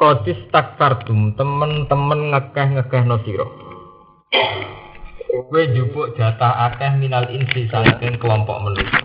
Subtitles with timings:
[0.00, 3.52] Kodis takfartum temen-temen ngekeh-ngekeh no siro.
[5.28, 9.04] Kowe jupuk jatah akeh minal insi saking kelompok manusia.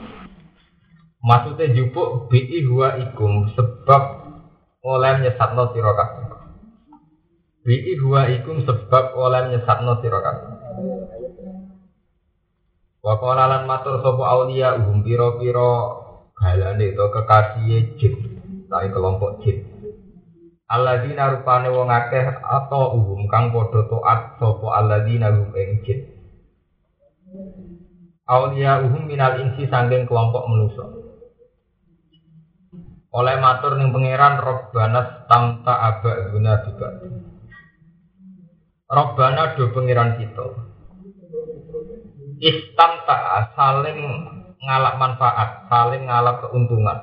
[1.19, 4.03] Maksudnya jupuk bi huwa ikum sebab
[4.87, 6.27] oleh nyesatno sira kabeh.
[7.67, 10.51] Bi huwa ikum sebab oleh nyesatno sira kabeh.
[13.03, 13.19] Wa
[13.67, 15.71] matur sapa aulia uhum pira-pira
[16.39, 18.15] galane to kekasih jin,
[18.71, 19.74] tai kelompok jin.
[20.65, 25.53] Alladzina rupane wong akeh atau uhum kang padha taat sapa alladzina hum.
[28.25, 30.85] Aulia uhum minal insi sangking kelompok manusa.
[33.13, 36.89] Oleh matur ning pangeran Robbana tamta aba guna juga.
[38.89, 40.45] Robbana do pangeran kita.
[42.41, 43.97] Istamta saling
[44.59, 46.97] ngalap manfaat, saling ngalap keuntungan.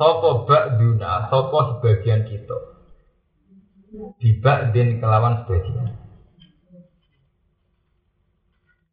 [0.00, 2.56] Sopo ba'duna, sopo sebagian kita.
[4.16, 5.92] Diba'din kelawan sebagian.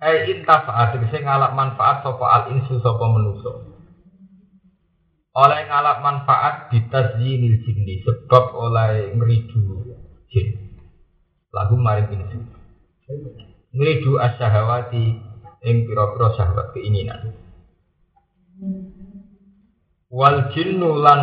[0.03, 3.51] Eh intafaat, bisa ngalap manfaat sopo al insu sopo menuso.
[5.31, 9.87] Oleh ngalap manfaat ditazyinil jinni, sebab oleh ngeridu
[10.27, 10.75] jin.
[11.55, 12.51] Lagu maring insu.
[13.71, 15.23] Ngeridu asyahawati,
[15.63, 17.31] ing pira-pira syahwat keinginan.
[20.07, 21.21] Wal jinnu lan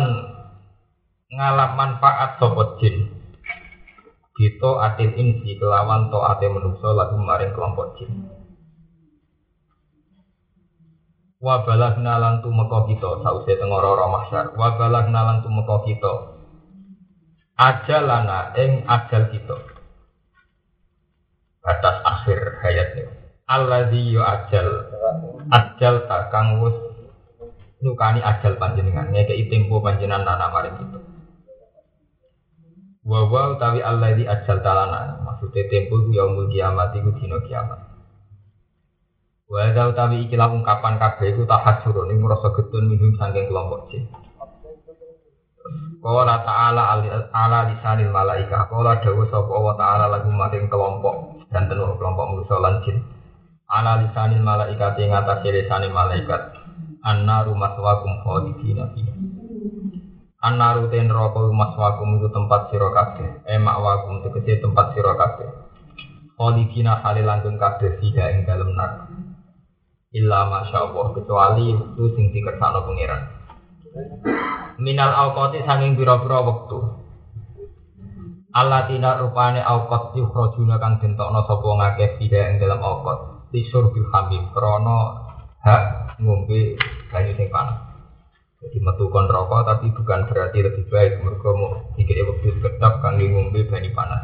[1.33, 3.09] ngalap manfaat sapa jin.
[4.35, 8.29] Gitu atil insi kelawan to ate menungso lagu maring kelompok jin.
[11.41, 14.53] Wa balagna lan tumeka kita sause tengara ora mahsyar.
[14.53, 16.13] Wa balagna lan tumeka kita.
[17.57, 19.57] Ajalana ing ajal kita.
[21.65, 23.05] Batas akhir hayatnya.
[23.49, 24.93] Alladzi yu ajal.
[25.49, 26.84] Ajal tak kang wis
[27.85, 30.99] nyukani ajal panjenengan ngekei tempo panjenengan nana maring itu.
[33.05, 37.77] Wa wa utawi Allah di ajal talana maksudnya tempo ku yaumul kiamat iku dina kiamat.
[39.45, 44.09] Wa ada utawi ikilah ungkapan kabeh iku tahajur ning merasa getun minum saking kelompok jin
[46.01, 47.01] Qala ta'ala
[47.33, 52.57] ala lisanil malaika Qala dawu sapa wa ta'ala lagu maring kelompok dan tenur kelompok manusa
[52.57, 52.97] lan jin.
[53.69, 56.54] Ala lisanil malaikat ing atase lisanil malaikat
[57.05, 59.13] annaru maswakum khalidina fiha.
[60.41, 63.45] Annaru ten neraka maswakum itu tempat sira kabeh.
[63.45, 65.49] Eh makwakum tegese tempat sira kabeh.
[66.33, 69.05] Khalidina hale langgeng kabeh fiha ing dalem neraka.
[70.15, 73.21] Illa masyaallah kecuali itu sing dikersakno pangeran.
[74.81, 76.79] Minal awqati saking pira-pira wektu.
[78.55, 83.19] Allatina rupane awqat yukhrajuna kang dentokno sapa ngakeh fiha ing dalem awqat.
[83.51, 84.99] Tisur bil hamim krana
[85.63, 86.79] hak ngombe
[87.11, 87.79] banyu sing panas.
[88.61, 93.29] Jadi metu kon rokok tapi bukan berarti lebih baik mereka mau dikei waktu kedap kangge
[93.29, 94.23] ngombe banyu panas.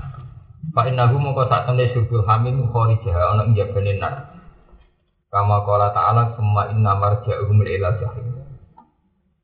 [0.71, 4.39] Pak Inahu mongko sak temne subuh hamim kharijah ana ing jabane nar.
[5.31, 8.27] Kama qala ta'ala semua inna marja'uhum ila jahim.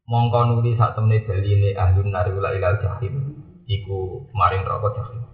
[0.07, 3.44] Mongko nuli sak temne baline ahlun nar ila ila jahim.
[3.68, 5.28] Iku maring rokok jahim.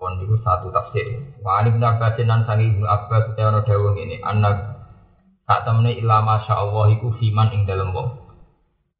[0.00, 1.36] Iku satu tafsir.
[1.44, 4.79] Wa ani bin Abbas nan sangi Ibnu Abbas utawa dawuh ngene, anak
[5.50, 8.06] tak temene masya Allah iku fiman ing dalem wong.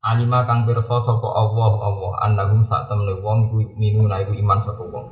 [0.03, 4.83] Alima kang pirsa sapa Allah Allah annahum sak temene wong iku minuna iku iman sapa
[4.83, 5.07] wong.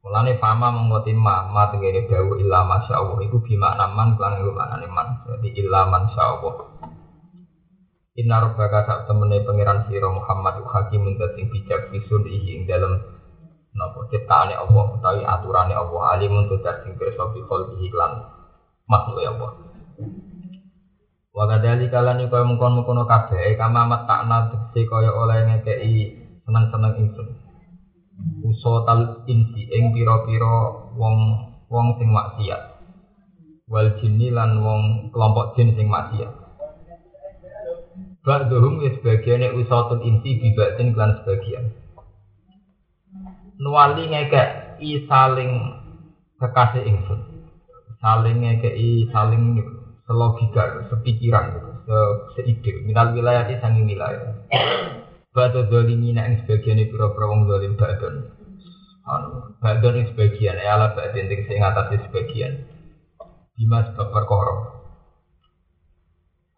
[0.00, 4.48] Mulane fama mengkoti ma ma tengene dawuh ila masya Allah iku bima naman kan iku
[4.56, 5.28] manane man.
[5.28, 6.56] Jadi ila masya Allah.
[8.16, 12.96] Inna rabbaka sak temene pangeran sira Muhammad hakimun dadi bijak bisun ing dalem
[13.76, 18.24] napa ciptaane Allah utawi aturane Allah alimun dadi pirsa bi khalqihi lan
[18.88, 19.67] makhluk Allah.
[21.38, 27.28] Wa kadali kalani kaya mengkon-mengkono kabeh kama matakna tegese kaya oleh ngekeki seneng-seneng ingsun.
[28.42, 31.16] Usotal insi ing pira-pira wong
[31.70, 32.82] wong sing maksiat.
[33.70, 36.32] Wal jinni lan wong kelompok jin sing maksiat.
[38.26, 41.70] Ba'duhum ya sebagiannya usatul insi bibatin klan sebagian.
[43.62, 45.52] Nuwali ngekeki saling
[46.42, 47.20] kekasih ingsun.
[48.02, 49.77] Saling ngekeki saling
[50.08, 51.96] selogika, sepikiran gitu, se
[52.40, 52.72] seide.
[52.80, 54.48] Minal wilayah di sangi wilayah.
[55.36, 58.32] Batu zolimi nak sebagian itu pura wong zolim badon.
[59.04, 62.64] Anu, badon yang sebagian, ya ala badon yang sing atas sebagian.
[63.52, 64.80] Bima sebab perkara.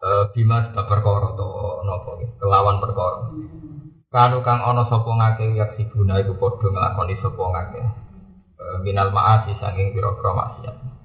[0.01, 1.47] Uh, bima sebab perkara to
[1.85, 3.19] nopo kelawan perkara.
[4.11, 7.81] Kanu kang ana sapa ngake yak sibuna iku padha nglakoni sapa ngake.
[8.61, 11.00] Uh, minal ma'asi saking pira-pira maksiat.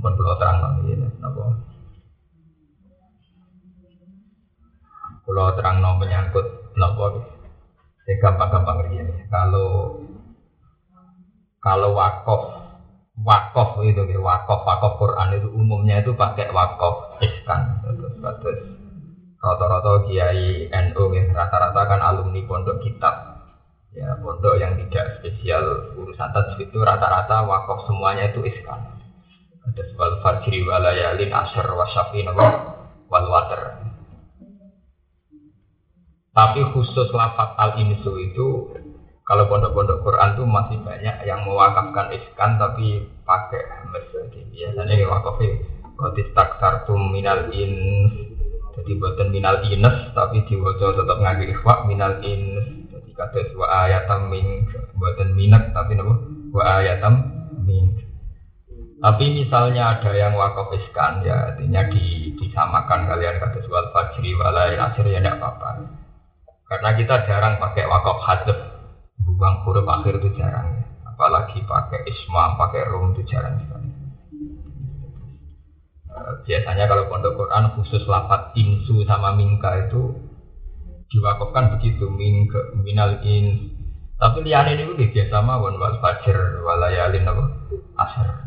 [0.00, 1.44] Pun kalau terang ini apa
[5.26, 7.18] Kalau terang no menyangkut nopo,
[8.06, 9.26] saya gampang-gampang ini.
[9.26, 9.98] Kalau
[11.58, 12.42] kalau wakaf
[13.18, 18.60] wakaf itu ya wakaf wakaf Quran itu umumnya itu pakai wakaf iskan terus terus.
[19.42, 23.42] Rata-rata kiai NU ya rata-rata kan alumni pondok kitab.
[23.90, 28.95] Ya pondok yang tidak spesial urusan tajwid itu rata-rata wakaf semuanya itu iskan
[29.66, 32.22] ada wal fajri walayalin asr wasyafi
[33.10, 33.82] wal water.
[36.36, 38.46] Tapi khusus lafat al insu itu
[39.26, 43.90] kalau pondok-pondok Quran tuh masih banyak yang mewakafkan iskan tapi pakai.
[43.90, 45.64] Jadi biasanya yang wakafnya
[45.96, 47.72] kotis taksartum minal in
[48.76, 52.86] jadi buatan minal ines tapi diwajah tetap ngaji ikhwa minal ins.
[52.92, 56.20] Jadi kata wa ayatam min buatan minat tapi nopo
[56.54, 57.14] wa ayatam
[57.64, 58.05] min
[59.06, 64.74] tapi misalnya ada yang wakaf iskan ya artinya di, disamakan kalian kata wal fajri walai
[64.74, 65.86] asir ya tidak apa-apa.
[66.66, 68.58] Karena kita jarang pakai wakaf hadaf
[69.22, 70.84] buang huruf akhir itu jarang ya.
[71.06, 73.90] Apalagi pakai isma, pakai rum itu jarang sekali.
[76.10, 80.18] Eh, biasanya kalau pondok Quran khusus lafat insu sama mingka itu
[81.14, 83.70] diwakafkan begitu mingke minal in
[84.18, 87.44] tapi liane ini udah biasa mawon wal fajr walayalin apa?
[88.02, 88.45] Asar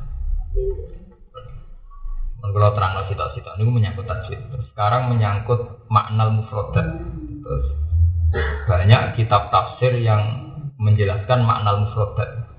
[2.39, 4.39] kalau terang nasi tak sih ini menyangkut tajwid.
[4.73, 6.87] Sekarang menyangkut makna mufrodat.
[7.45, 7.65] Terus
[8.65, 10.49] banyak kitab tafsir yang
[10.79, 12.49] menjelaskan makna mufradat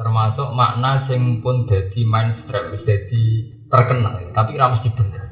[0.00, 3.24] termasuk makna sing pun jadi mainstream jadi
[3.68, 4.32] terkenal.
[4.32, 5.28] Tapi ramus bener.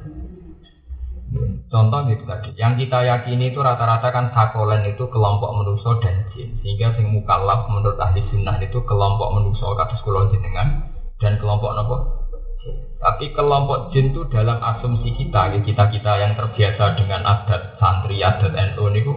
[1.69, 6.53] Contoh gitu tadi yang kita yakini itu rata-rata kan sakolen itu kelompok manusia dan jin.
[6.61, 11.95] Sehingga sing mukallaf menurut ahli sunnah itu kelompok manusia kados kulon jenengan dan kelompok nopo?
[12.99, 18.51] Tapi kelompok jin itu dalam asumsi kita, kita kita yang terbiasa dengan adat santri, adat
[18.51, 19.13] NU niku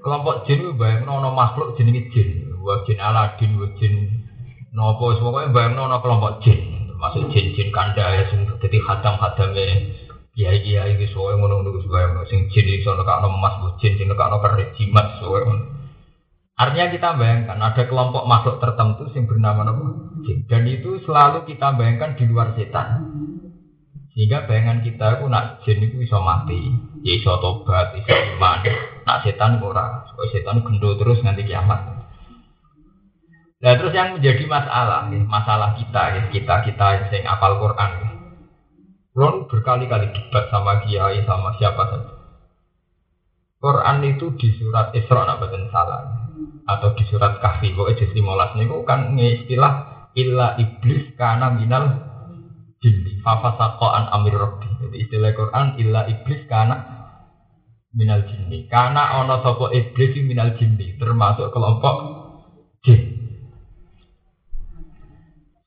[0.00, 2.48] kelompok jin itu bayang nono makhluk jenenge jin.
[2.64, 3.94] Wa jin aladin wa jin
[4.72, 6.88] nopo pokoknya bayang nono kelompok jin.
[6.88, 8.24] Termasuk jin jin kanda ya
[8.60, 9.66] jadi hadam hadame
[10.32, 14.00] kiai kiai gitu soalnya ngono ngono bayang sing jin itu soalnya kak emas bu jin
[14.00, 15.79] sing kak kerik jimat soalnya
[16.60, 19.64] artinya kita bayangkan ada kelompok makhluk tertentu yang bernama
[20.28, 23.08] jin dan itu selalu kita bayangkan di luar setan
[24.12, 26.60] sehingga bayangan kita itu nak jin itu bisa mati
[27.00, 28.60] ya bisa tobat bisa iman
[29.10, 31.82] Nak setan ora, supaya setan gendo terus nanti kiamat.
[33.58, 37.90] Nah terus yang menjadi masalah, ya, masalah kita, ya, kita kita yang apal Quran.
[37.90, 38.10] Ya.
[39.18, 42.12] Ron berkali-kali debat sama kiai sama siapa saja.
[43.58, 45.42] Quran itu di surat Isra nak
[45.74, 46.19] salah
[46.66, 49.72] atau di surat Kahfi kok jadi 15 niku kan istilah
[50.14, 51.84] illa iblis karena minal
[52.80, 54.68] jinni fafasaqan amir rabbi.
[54.80, 56.76] Jadi istilah Quran illa iblis karena
[57.94, 58.66] minal jinni.
[58.66, 61.96] Karena ono sopo iblis minal jinni termasuk kelompok
[62.86, 63.20] jin.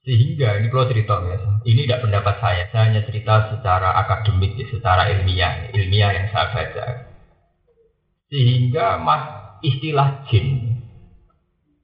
[0.03, 5.07] Sehingga ini kalau cerita ya ini tidak pendapat saya saya hanya cerita secara akademik secara
[5.07, 6.85] ilmiah ilmiah yang saya baca.
[8.27, 10.77] Sehingga mas istilah jin.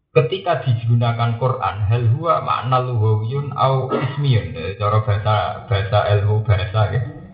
[0.09, 4.57] Ketika digunakan Quran hal huwa makna luhawiyun au ismiyun.
[4.75, 5.35] Cara bahasa
[5.69, 7.29] bahasa ilmu bahasa gitu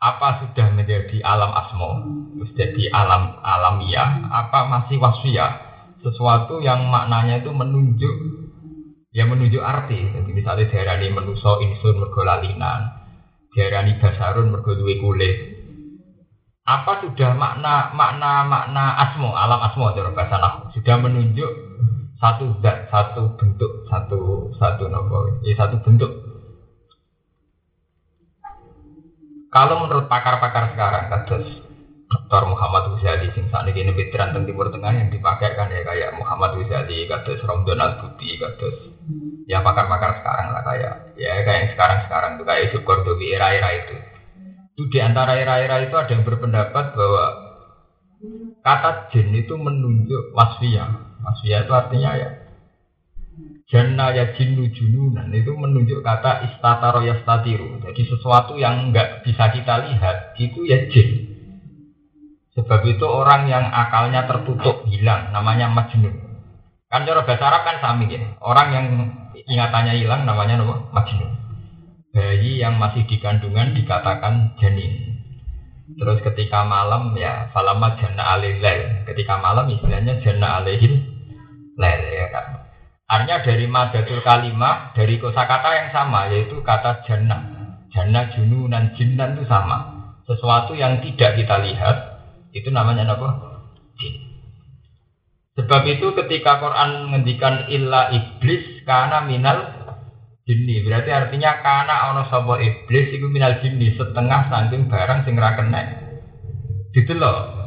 [0.00, 1.90] apa sudah menjadi alam asmo,
[2.56, 5.60] jadi alam alamiah, apa masih wasfiyah,
[6.00, 8.16] sesuatu yang maknanya itu menunjuk,
[9.12, 10.00] ya menunjuk arti.
[10.00, 12.96] Jadi misalnya daerah ini menuso insur mergo lalinan,
[13.52, 15.49] daerah ini basarun mergo kulit.
[16.70, 21.50] Apa sudah makna makna makna asmo, alam asmo cara bahasa nahu, sudah menunjuk
[22.22, 26.14] satu zat, satu bentuk, satu satu nopo, ya satu bentuk
[29.50, 31.42] Kalau menurut pakar-pakar sekarang, kados
[32.06, 32.42] Dr.
[32.46, 36.54] Muhammad Ghazali sing saat ini veteran tentang Timur Tengah yang dipakai kan ya kayak Muhammad
[36.54, 38.78] Ghazali, kados Romdon Al Budi, kados
[39.50, 44.09] ya pakar-pakar sekarang lah kayak ya kayak yang sekarang-sekarang tuh kayak Yusuf Kordowi era-era itu.
[44.80, 47.24] Itu di antara era-era itu ada yang berpendapat bahwa
[48.64, 51.20] kata jin itu menunjuk wasfiyah.
[51.20, 52.30] Wasfiyah itu artinya ya
[53.68, 57.76] Jannah ya jinnu jununan itu menunjuk kata istataro yastatiru.
[57.84, 61.28] Jadi sesuatu yang enggak bisa kita lihat itu ya jin.
[62.56, 66.40] Sebab itu orang yang akalnya tertutup hilang namanya majnun.
[66.88, 68.32] Kan cara bahasa Arab kan sami ya.
[68.40, 68.86] Orang yang
[69.44, 70.76] ingatannya hilang namanya apa?
[70.88, 71.49] Majnun.
[72.10, 75.22] Bayi yang masih di kandungan dikatakan janin.
[75.94, 79.06] Terus ketika malam ya falama jana alilel.
[79.06, 81.06] Ketika malam istilahnya jana alihil
[81.78, 82.66] lel ya kan.
[83.10, 87.42] Artinya dari madatul kalimah, dari kosakata yang sama, yaitu kata jannah.
[87.90, 89.98] Jannah, jununan, jinnan itu sama.
[90.30, 91.96] Sesuatu yang tidak kita lihat,
[92.54, 93.28] Itu namanya apa?
[93.98, 94.14] Jin.
[95.58, 99.79] Sebab itu ketika Quran menghentikan illa iblis karena minal
[100.48, 105.52] jinni berarti artinya karena ono sapa iblis itu minal jinni setengah saking barang sing ra.
[106.90, 107.60] Gitu loh.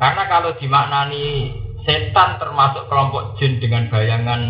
[0.00, 1.52] Karena kalau dimaknani
[1.84, 4.40] setan termasuk kelompok jin dengan bayangan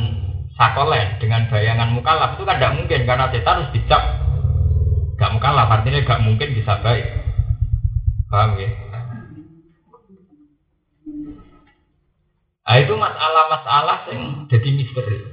[0.55, 4.03] sakolen, dengan bayangan mukallaf itu kan tidak mungkin karena setan harus dicap
[5.21, 7.07] gak mukallaf artinya gak mungkin bisa baik.
[8.31, 8.71] Paham ya?
[12.71, 15.30] Nah, itu masalah-masalah yang jadi misteri.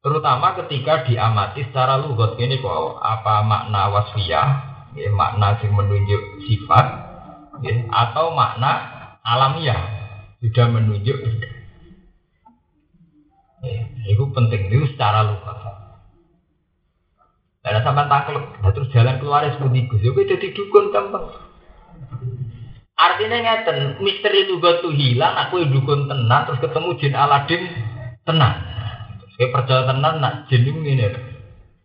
[0.00, 4.48] Terutama ketika diamati secara lugot ini kok apa makna wasfiyah,
[4.96, 6.86] ya, makna yang menunjuk sifat,
[7.60, 8.72] ya, atau makna
[9.20, 9.80] alamiah
[10.40, 11.20] sudah menunjuk
[13.60, 15.52] Ya, itu penting itu secara lugot.
[17.60, 21.28] Ada sampai takluk, terus jalan keluar seperti itu, jadi jadi dukun gampang.
[22.96, 27.62] Artinya ngeten, misteri lugat tuh hilang, aku dukun tenang, terus ketemu jin Aladin
[28.24, 28.69] tenang.
[29.40, 31.08] Saya percaya tenang, nak jin itu ini,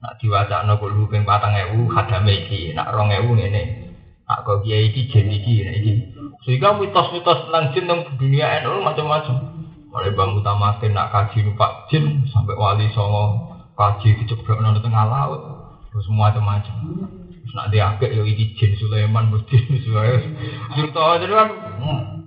[0.04, 3.96] nak diwaca no kok lupeng patang ewu, hadame iki, nak rong ewu ini,
[4.28, 5.92] nak kau kiai iki jin iki, nak iki.
[6.44, 9.56] Sehingga mitos-mitos tentang jin yang dunia NU macam-macam.
[9.88, 13.48] Mulai bang utamakan nak kaji numpak jin sampai wali songo
[13.80, 15.40] kaji diceblok nang tengah laut,
[15.88, 16.76] terus macam-macam.
[17.56, 20.28] Nak dia agak yo iki jin Sulaiman mesti sesuai.
[20.76, 21.50] Cerita itu kan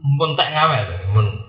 [0.00, 1.47] mentek ngawel, men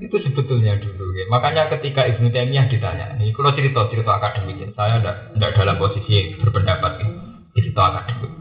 [0.00, 1.26] itu sebetulnya dulu ya.
[1.30, 5.76] Makanya ketika Ibnu Taimiyah ditanya, ini kalau cerita cerita akademik, ya, saya tidak tidak dalam
[5.78, 7.06] posisi berpendapat ya.
[7.54, 8.32] cerita akademik.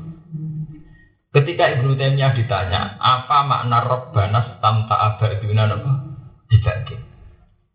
[1.33, 5.91] Ketika Ibnu Taimiyah ditanya, apa makna Rabbana tamta abaduna apa?
[6.50, 6.98] Dibagi.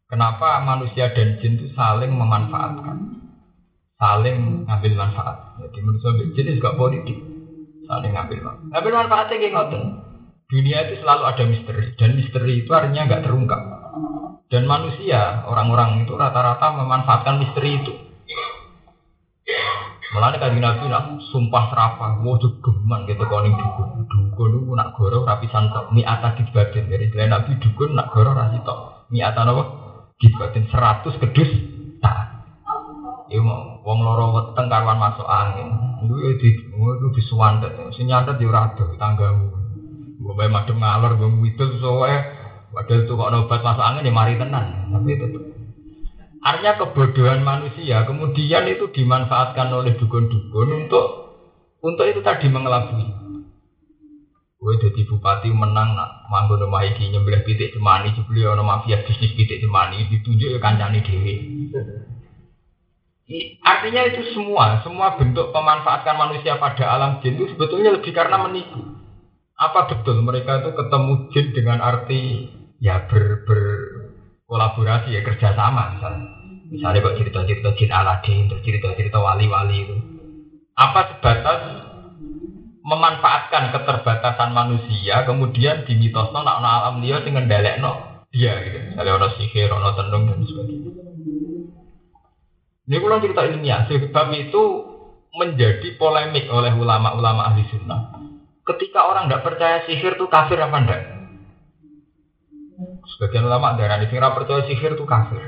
[0.08, 3.28] Kenapa manusia dan jin itu saling memanfaatkan?
[3.99, 5.58] saling ngambil manfaat.
[5.58, 7.18] Jadi menurut saya jenis juga politik
[7.90, 8.70] saling ngambil manfaat.
[8.70, 9.54] Ngambil manfaatnya kayak.
[10.48, 13.60] Dunia itu selalu ada misteri dan misteri itu artinya nggak terungkap.
[14.48, 17.92] Dan manusia orang-orang itu rata-rata memanfaatkan misteri itu.
[20.08, 24.08] Mulanya kan Nabi nak sumpah serapah, mau geman gitu koning dukun.
[24.08, 26.88] Dukun itu nak goro rapi santok, mi ata batin.
[26.88, 29.12] Jadi selain Nabi dukun nak goro rasi tok.
[29.12, 29.64] Mi ata apa?
[30.16, 31.50] batin seratus kedus
[32.00, 32.40] tak.
[33.28, 35.76] Iku mau wong loro weteng masuk angin.
[36.08, 37.76] Iku ya di itu disuwandet.
[37.92, 39.67] Sing yo ora ado tanggamu.
[40.18, 42.14] Mbok bae madem ngalor mbok widul soe
[42.68, 44.90] padahal tuh kok obat masuk angin ya mari tenan.
[44.90, 45.26] Tapi itu
[46.38, 51.06] Artinya kebodohan manusia kemudian itu dimanfaatkan oleh dukun-dukun untuk
[51.82, 53.06] untuk itu tadi mengelabui.
[54.58, 59.38] Gue jadi bupati menang nak manggon omah iki nyembelih pitik cemani jebule ana mafia bisnis
[59.38, 61.34] pitik cemani ditunjuk ya kancane dhewe.
[63.62, 68.97] Artinya itu semua, semua bentuk pemanfaatkan manusia pada alam jin itu sebetulnya lebih karena menipu.
[69.58, 72.46] Apa betul mereka itu ketemu jin dengan arti
[72.78, 73.60] ya ber, ber
[74.46, 76.26] kolaborasi ya kerjasama misalnya.
[76.68, 79.96] Misalnya kok cerita-cerita jin Aladin, terus cerita-cerita wali-wali itu.
[80.78, 81.60] Apa sebatas
[82.86, 87.50] memanfaatkan keterbatasan manusia kemudian dimitosno nak alam dia dengan
[87.82, 87.92] no
[88.30, 88.78] dia gitu.
[88.92, 90.90] Misalnya orang sihir, orang tenung dan sebagainya.
[92.88, 94.62] Ini pulang cerita ilmiah, sebab itu
[95.36, 98.17] menjadi polemik oleh ulama-ulama ahli sunnah.
[98.68, 101.02] Ketika orang tidak percaya sihir itu kafir apa enggak?
[103.16, 105.40] Sebagian ulama darah di percaya sihir itu kafir.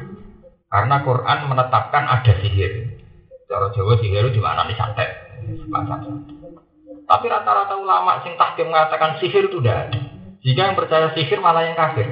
[0.73, 2.97] Karena Quran menetapkan ada sihir.
[3.45, 5.11] Cara Jawa sihir itu di mana nih santet.
[7.05, 9.93] Tapi rata-rata ulama sing tahkim mengatakan sihir itu tidak.
[10.41, 12.09] Jika yang percaya sihir malah yang kafir.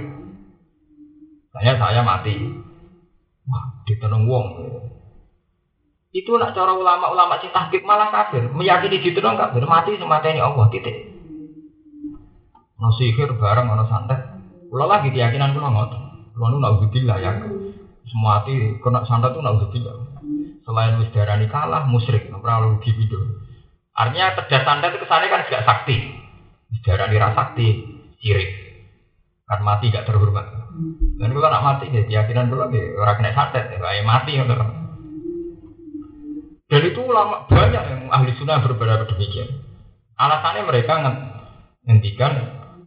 [1.57, 2.37] Saya saya mati.
[3.49, 4.47] Wah, ditenung wong
[6.09, 10.67] itu nak cara ulama-ulama sing tahqiq malah kafir, meyakini gitu dong kafir, mati ini Allah
[10.73, 11.19] titik.
[12.79, 14.19] No sihir bareng ono santet.
[14.71, 16.01] Kula lagi keyakinan kula ngoten.
[16.33, 17.33] Kula nu naudzubillah ya.
[18.07, 19.95] Semua hati kena santet tuh naudzubillah.
[20.63, 23.19] Selain wis darani kalah musyrik, ora rugi itu.
[23.99, 25.97] Artinya cerdas santet itu kesannya kan juga sakti.
[26.71, 27.67] Wis darani ra sakti,
[28.23, 28.51] sirik.
[29.49, 30.47] Kan mati gak terhormat.
[31.19, 34.88] Dan kalau nak mati ya keyakinan kula ya ora kena santet, ya mati ngono.
[36.69, 39.65] Dan itu ulama banyak yang ahli sunnah berbeda demikian.
[40.21, 41.01] Alasannya mereka
[41.89, 42.33] ngendikan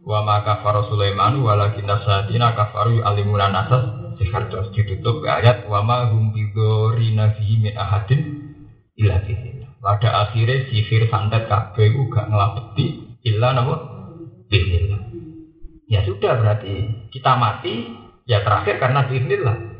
[0.06, 6.10] wa maka faro Sulaiman walakin nasadina kafaru alimuna nasas sihar terus ditutup ayat wa ma
[6.10, 8.20] hum bidorina fihi min ahadin
[8.98, 9.18] illa
[9.82, 13.50] Pada akhirnya sihir santet kabeh ku gak ngelapeti illa
[14.46, 15.00] bismillah.
[15.90, 17.90] Ya sudah berarti kita mati
[18.30, 19.71] ya terakhir karena bismillah.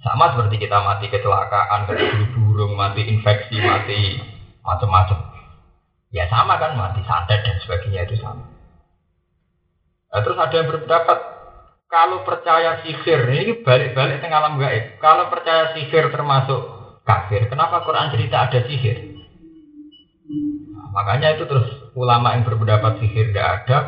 [0.00, 4.16] Sama seperti kita mati kecelakaan, kena burung, mati infeksi, mati
[4.64, 5.28] macam-macam.
[6.10, 8.48] Ya sama kan mati santet dan sebagainya itu sama.
[10.10, 11.18] Nah, terus ada yang berpendapat
[11.86, 14.98] kalau percaya sihir ini balik-balik tengah alam gaib.
[14.98, 16.60] Kalau percaya sihir termasuk
[17.06, 19.20] kafir, kenapa Quran cerita ada sihir?
[20.74, 23.78] Nah, makanya itu terus ulama yang berpendapat sihir tidak ada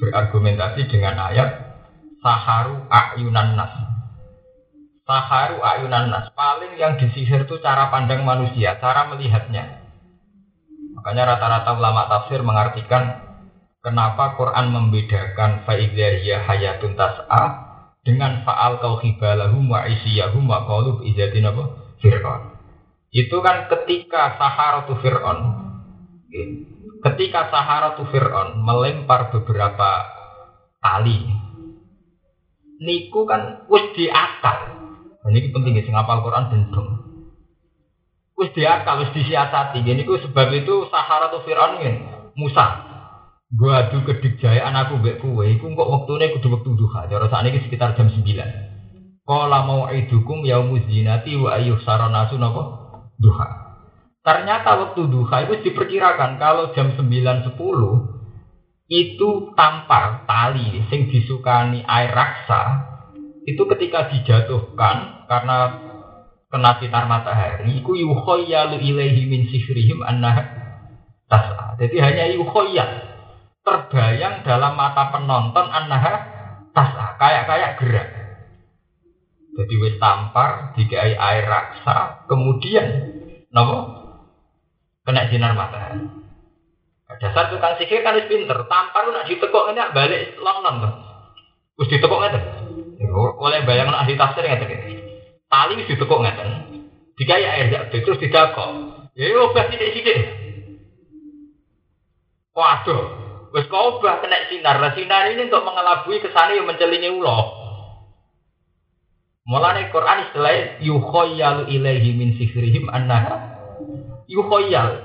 [0.00, 1.50] berargumentasi dengan ayat
[2.24, 3.91] saharu ayunan nas.
[5.12, 6.32] Saharu ayunan nas.
[6.32, 9.84] Paling yang disihir itu cara pandang manusia, cara melihatnya.
[10.96, 13.20] Makanya rata-rata ulama tafsir mengartikan
[13.82, 17.42] Kenapa Quran membedakan fa'idzahiyah hayatun tas'a
[18.06, 21.66] dengan fa'al kau khibalahum wa isiyahum wa qalub izatin apa?
[21.98, 22.62] Fir'aun.
[23.10, 25.38] Itu kan ketika Saharatu Fir'aun
[27.02, 30.06] ketika Saharatu Fir'aun melempar beberapa
[30.78, 31.18] tali
[32.78, 34.81] niku kan wis diakal.
[35.22, 36.88] Ini penting ya, sing apal Quran bendung.
[38.34, 39.86] Wis diakal, wis disiasati.
[39.86, 41.92] Ini ku sebab itu Saharatu Fir'aun ini
[42.34, 42.92] Musa
[43.52, 47.04] Gua adu kedik jaya anakku mbek kowe iku kok wektune kudu wektu duha.
[47.04, 48.24] Cara sakniki sekitar jam 9.
[49.28, 52.62] Qala mau idukum yaumuz zinati wa ayyuh saranasu napa?
[53.20, 53.48] Duha.
[54.24, 57.04] Ternyata waktu duha itu diperkirakan kalau jam 9
[57.52, 57.52] 10
[58.88, 62.91] itu tampar tali sing disukani air raksa
[63.42, 65.58] itu ketika dijatuhkan karena
[66.52, 70.36] kena sinar matahari iku yukhayyalu ilaihi min sihrihim anna
[71.26, 71.80] tas'a.
[71.80, 73.12] Jadi hanya yukhayyalu
[73.62, 76.14] terbayang dalam mata penonton anaha
[76.76, 78.08] tasa kayak kayak gerak.
[79.52, 82.86] Jadi wis tampar dikai air raksa, kemudian
[83.52, 83.78] nopo
[85.04, 86.08] kena sinar matahari.
[87.20, 91.04] Dasar tukang sihir kan wis pinter, tampar nak ditekuk ini balik longnon.
[91.76, 92.61] Wis ditekuk ngeten.
[93.12, 94.72] Oleh bayang nak ahli tafsir ngeten.
[95.46, 96.48] Tali wis ditekuk ngeten.
[97.20, 98.70] Dikai air dak terus didakok.
[99.12, 100.40] Ya yo obah sithik-sithik.
[102.52, 104.80] Waduh, Wes bah kena sinar.
[104.80, 107.60] Nah, sinar ini untuk mengelabui ke sana yang mencelingi ulo.
[109.44, 113.58] Mulane Quran istilah yukhayyalu ilaihi min sihrihim annaha
[114.30, 115.02] yukhayyal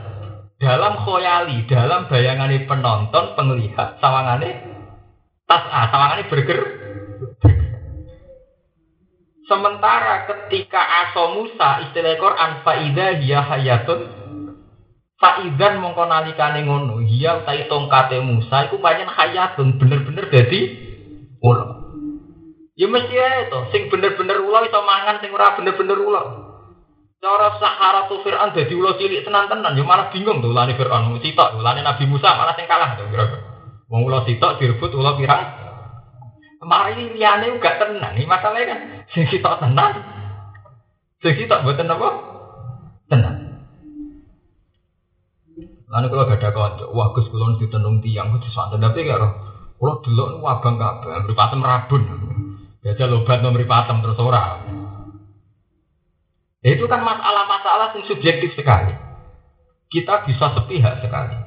[0.62, 4.50] dalam khoyali, dalam bayangan penonton, penglihat, sawangane
[5.50, 6.62] tas ah, sawangane berger.
[9.48, 14.18] Sementara ketika aso Musa istilah Quran faida hiya hayatun
[15.18, 20.78] Faizan mongko nalikane ngono, iya utai tongkate Musa iku pancen hayatun bener-bener dadi
[21.42, 21.66] ulo.
[22.78, 26.22] Ya mesti ae to, sing bener-bener ulo iso mangan sing ora bener-bener ulo.
[27.18, 31.82] Cara Saharatu Fir'aun dadi ulo cilik tenan-tenan, ya malah bingung tuh ulane Fir'aun, sitok ulane
[31.82, 33.42] Nabi Musa malah sing kalah to kira-kira.
[33.90, 35.67] Wong ulo sitok direbut ulo pirang.
[36.68, 38.80] Mari liyane gak tenang, ini masalahnya kan
[39.16, 40.04] sing sitok tenang.
[41.24, 42.10] Sing sitok mboten apa?
[43.08, 43.38] Tenang.
[45.88, 49.32] Lalu kalau gak ada konco, wah gus kulon ditenung tiang, gus santai tapi gak roh.
[49.80, 52.04] Kalau dulu nu abang kabeh, patem rabun.
[52.84, 54.68] Jajal obat nomor patem terus ora.
[56.60, 58.92] Itu kan masalah-masalah yang subjektif sekali.
[59.88, 61.47] Kita bisa sepihak sekali.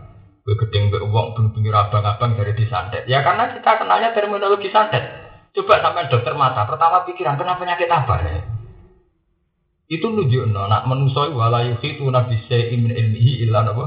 [0.50, 3.06] Gue gedeng be uang pinggir abang-abang dari disantet.
[3.06, 5.06] Ya karena kita kenalnya terminologi santet.
[5.54, 8.42] Coba sampai dokter mata, pertama pikiran kenapa penyakit apa ya?
[9.86, 12.34] Itu nunjuk no, nak menusoi walayu itu nabi
[12.74, 13.84] min ilmihi ilah apa?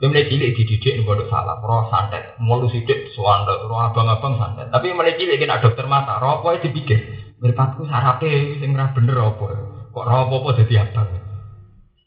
[0.00, 4.72] Kemudian cilik dididik nih bodoh salah, roh santet, mulu sidik suanda, roh abang-abang santet.
[4.72, 7.00] Tapi mulai cilik kena dokter mata, roh apa itu dipikir,
[7.44, 9.46] meripatku sarape, sing bener apa,
[9.92, 11.12] kok roh apa apa jadi abang.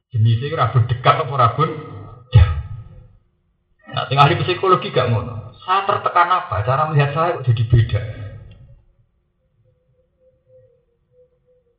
[0.09, 1.90] Jenisnya rabun dekat apa rabun
[4.01, 5.53] Nah, tinggal di psikologi gak ngono.
[5.61, 6.65] Saya tertekan apa?
[6.65, 8.01] Cara melihat saya jadi beda.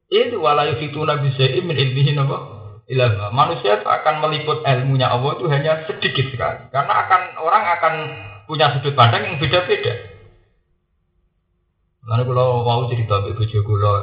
[0.06, 2.62] Itu walayu fituna bisa imin ilmihin apa?
[2.86, 3.26] ilmu.
[3.34, 6.70] Manusia itu akan meliput ilmunya Allah itu hanya sedikit sekali.
[6.70, 7.94] Karena akan orang akan
[8.46, 10.14] punya sudut pandang yang beda-beda.
[12.06, 13.94] Lalu kalau mau ibu bojo kula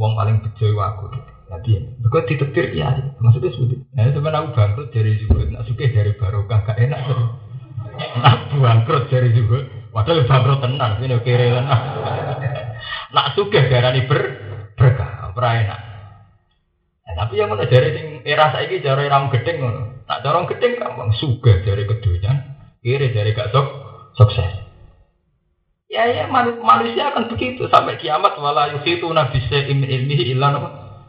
[0.00, 1.33] wong paling bejo aku.
[1.44, 3.78] Jadi, aku ditetir ya, maksudnya sudah.
[3.92, 7.00] Nah, sebenarnya aku bangkrut dari juga, nak suka dari barokah gak enak.
[8.16, 9.60] Nak bangkrut dari juga,
[9.92, 11.82] padahal bangkrut tenang, ini kira tenang.
[13.12, 14.20] Nak suka darani ber
[14.74, 15.80] berkah, ora enak.
[17.04, 19.82] Nah, tapi yang mana dari sing era saiki cara ram gedeng ngono.
[20.08, 22.32] Nak dorong gedeng gampang suga dari kedunya,
[22.80, 23.68] kiri dari gak sok
[24.16, 24.64] sukses.
[25.92, 30.50] Ya ya manusia akan begitu sampai kiamat wala yusitu nabi imin ilmihi illa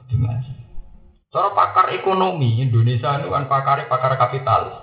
[0.09, 0.45] dimas.
[1.33, 4.75] Cara pakar ekonomi Indonesia itu kan pakar pakar kapitalis.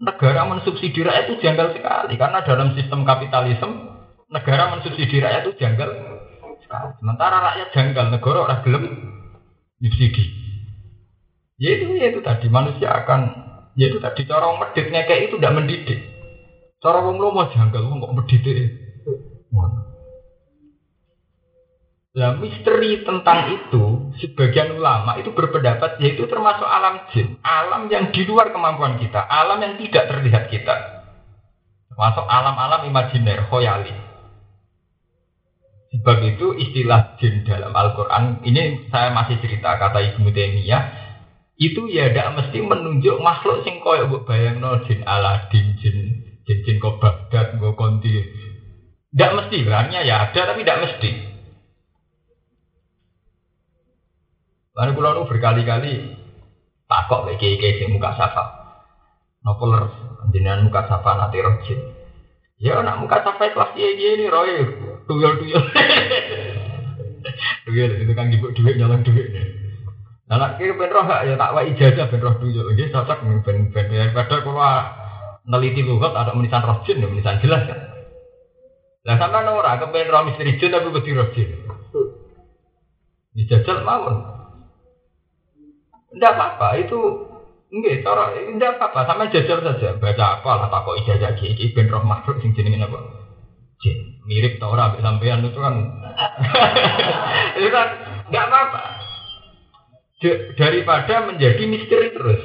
[0.00, 3.68] Negara mensubsidi rakyat itu janggal sekali karena dalam sistem kapitalisme
[4.32, 5.88] negara mensubsidi rakyat itu janggal
[6.64, 6.88] sekali.
[7.04, 8.84] Sementara rakyat janggal negara orang gelem
[9.82, 10.24] subsidi.
[11.60, 13.20] Ya itu, ya itu tadi manusia akan,
[13.76, 16.00] ya itu tadi corong meditnya kayak itu tidak mendidik.
[16.80, 18.52] Cara wong lomo janggal wong kok medhite.
[19.52, 19.89] Ngono.
[22.10, 28.26] Nah, misteri tentang itu, sebagian ulama itu berpendapat yaitu termasuk alam jin, alam yang di
[28.26, 31.06] luar kemampuan kita, alam yang tidak terlihat kita.
[31.86, 33.94] Termasuk alam-alam imajiner, khoyali.
[35.94, 40.82] Sebab itu istilah jin dalam Al-Quran, ini saya masih cerita kata Ibnu Taimiyah,
[41.62, 46.76] itu ya tidak mesti menunjuk makhluk sing koyo mbok bayangno jin Aladin, jin jin jin
[46.82, 48.18] kok Baghdad, kok konti.
[49.14, 51.29] Tidak mesti, berarti ya ada tapi tidak mesti.
[54.70, 56.14] Lalu pulau nu berkali-kali
[56.86, 58.44] takok kayak kayak muka safa.
[59.42, 59.94] Nopo leres
[60.30, 61.80] jenengan muka safa nanti rojin.
[62.60, 64.50] Ya nak muka safa kelas dia dia ini roy
[65.10, 65.64] tuyul tuyul.
[67.66, 69.26] Tuyul itu kan ibu duit nyolong duit.
[70.30, 72.70] Nah nak kira ben roh ya tak wa ijazah ben roh tuyul.
[72.74, 74.70] Ini cocok ben ben ya pada kalau
[75.50, 77.80] neliti lugat ada menisan rojin ya menisan jelas kan.
[79.08, 81.48] Lah sama ora kepen roh misteri jin tapi beti rojin.
[83.34, 84.39] Dijajal mawon.
[86.10, 86.98] Tidak apa-apa, itu
[87.70, 89.94] enggak, cara tidak apa-apa, sama jajal saja.
[89.98, 92.98] Baca apa lah tak kok ijazah gigi, ben roh makhluk sing jenenge apa?
[93.80, 94.20] Jin.
[94.26, 95.74] Mirip tau ora sampean itu kan.
[97.58, 97.88] itu kan
[98.26, 98.82] enggak apa-apa.
[100.58, 102.42] Daripada menjadi misteri terus.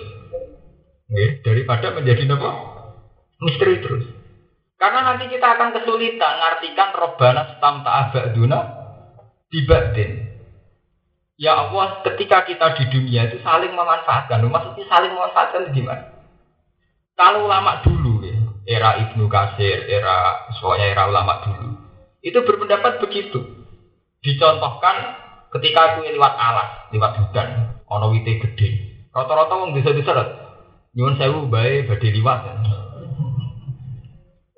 [1.12, 2.52] Nggih, daripada menjadi apa?
[3.42, 4.06] Misteri terus.
[4.76, 8.60] Karena nanti kita akan kesulitan ngartikan robana stam ta'abaduna
[9.50, 10.25] dibatin.
[11.36, 14.40] Ya Allah, ketika kita di dunia itu saling memanfaatkan.
[14.48, 16.16] Maksudnya saling memanfaatkan itu gimana?
[17.16, 18.36] Kalau ulama dulu, ya,
[18.68, 21.80] era Ibnu Kasir, era soalnya era ulama dulu,
[22.24, 23.40] itu berpendapat begitu.
[24.20, 25.16] Dicontohkan
[25.60, 28.70] ketika aku lewat alas, lewat hutan, ono wite gede.
[29.16, 30.12] Rata-rata wong desa-desa
[30.96, 32.40] nyuwun sewu bae badhe liwat.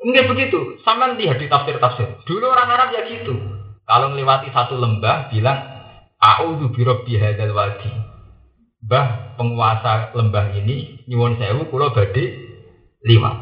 [0.02, 0.82] Enggak begitu.
[0.82, 2.24] Sama lihat di tafsir-tafsir.
[2.24, 3.38] Dulu orang Arab ya gitu.
[3.84, 5.77] Kalau melewati satu lembah, bilang
[6.18, 7.94] A'udzu birabbi hadzal wadi.
[8.86, 12.34] Mbah penguasa lembah ini nyuwun sewu kula badhe
[13.06, 13.38] liwat.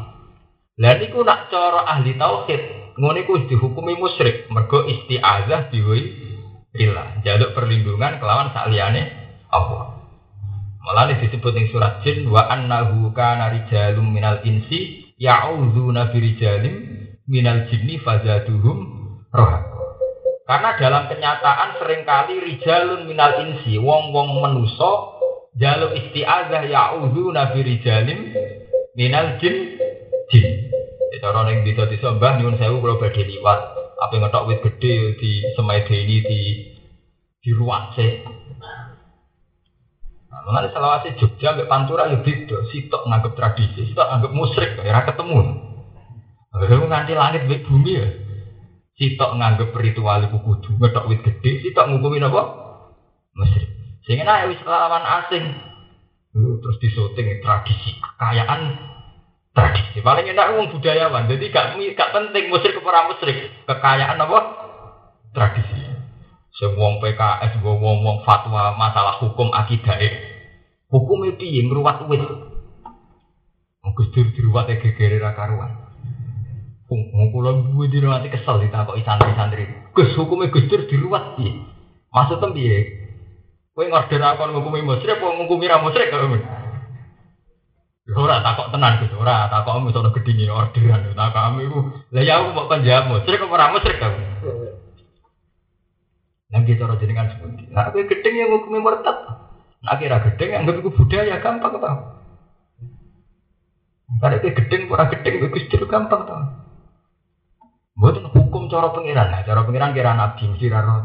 [0.76, 2.62] Lah niku nak cara ahli tauhid,
[3.00, 6.00] ngono iku dihukumi musyrik mergo isti'azah diwi
[6.68, 9.08] billah, jaluk perlindungan kelawan saliyane
[9.48, 9.96] Allah.
[10.84, 16.76] Malah disebut ing surat jin wa annahu kana rijalum minal insi ya'udzuna birijalim
[17.24, 18.78] minal jinni fazaduhum
[19.32, 19.75] rohak.
[20.46, 25.18] Karena dalam kenyataan sering kali rijalun minal insi, wong-wong menuso,
[25.58, 28.30] jaluk isti'adzah ya'udhu nabi rijalim
[28.94, 29.74] minal jin
[30.30, 30.70] jin.
[31.18, 33.58] Cara yang bisa disembah, nyun sewu kalau badai liwat,
[33.98, 36.40] apa ngetok wit gede di semai ini di
[37.42, 38.22] di ruang se.
[40.30, 45.02] Nah, mengenai selawasi Jogja, sampai Pantura ya beda, sitok nganggep tradisi, sitok nganggep musrik, ya
[45.02, 45.40] ketemu.
[46.54, 48.25] Lalu nganti langit bumi ya.
[48.96, 52.48] Sitok nganggep ritual iku kudu ngethok wit gede, sitok ngukumi napa?
[53.36, 53.68] Mesir.
[54.08, 55.44] Sing enak wis lawan asing.
[56.32, 58.60] Terus disoting tradisi kekayaan
[59.52, 60.00] tradisi.
[60.00, 61.28] Paling enak wong budayawan.
[61.28, 63.52] Jadi gak gak penting musrik ke ora musrik.
[63.68, 64.38] Kekayaan apa?
[65.36, 65.92] Tradisi.
[66.56, 70.00] Sing wong PKS wong wong fatwa masalah hukum akidah.
[70.88, 71.68] Hukum itu yang
[72.08, 72.24] wis.
[73.96, 75.32] Gus Dur diruwat gegere ra.
[76.86, 79.90] Wong kula duwe di nanti kesel ditakoki santri-santri.
[79.90, 81.58] Gus hukume Gus Dur diruwat piye?
[82.14, 82.78] Maksudnya piye?
[83.74, 86.22] Kowe ngorder aku ngukumi musyrik apa ngukumi ra musyrik kok.
[88.14, 91.10] Ora takok tenan Gus, ora takok misono gedine orderan.
[91.10, 91.78] Takok iku.
[92.14, 94.14] Lah ya aku mau panjang musyrik apa ora musyrik kok.
[96.54, 97.66] Lah gitu cara jenengan sepundi.
[97.74, 99.18] Nah kowe gedeng yang ngukumi murtad.
[99.82, 101.98] Nah kira gedeng yang iku budaya gampang tau.
[104.22, 106.65] Karena kowe gedeng ora gedeng Gus gampang tau.
[107.96, 111.00] Bukan hukum cara pengiran, nah, cara pengiran kira nabi mesti raro.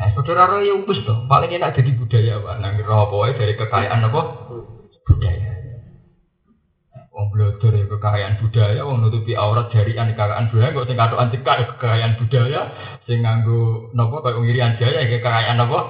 [0.00, 4.06] Nah, saudara roh ya ubus tuh, paling enak jadi budaya pak, nanti roh dari kekayaan
[4.06, 4.20] apa
[5.02, 5.50] budaya.
[7.10, 11.56] Wong belajar ya kekayaan budaya, wong nutupi aurat dari kekayaan budaya, kok sing katokan cekak
[11.58, 12.60] ya kekayaan budaya,
[13.04, 15.80] sing nganggo nopo kayak ngirian jaya ya kekayaan apa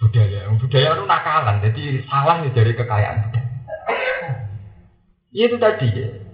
[0.00, 0.48] budaya.
[0.48, 3.48] Wong budaya itu nakalan, jadi salah ya dari kekayaan budaya.
[5.30, 6.25] Itu tadi ya.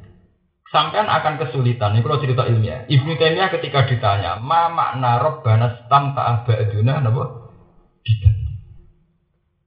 [0.73, 1.93] Sampai akan kesulitan.
[1.93, 2.89] Ini kalau cerita ilmiah.
[2.89, 7.25] Ibnu Taimiyah ketika ditanya, ma makna robbana stam ta'abaduna napa?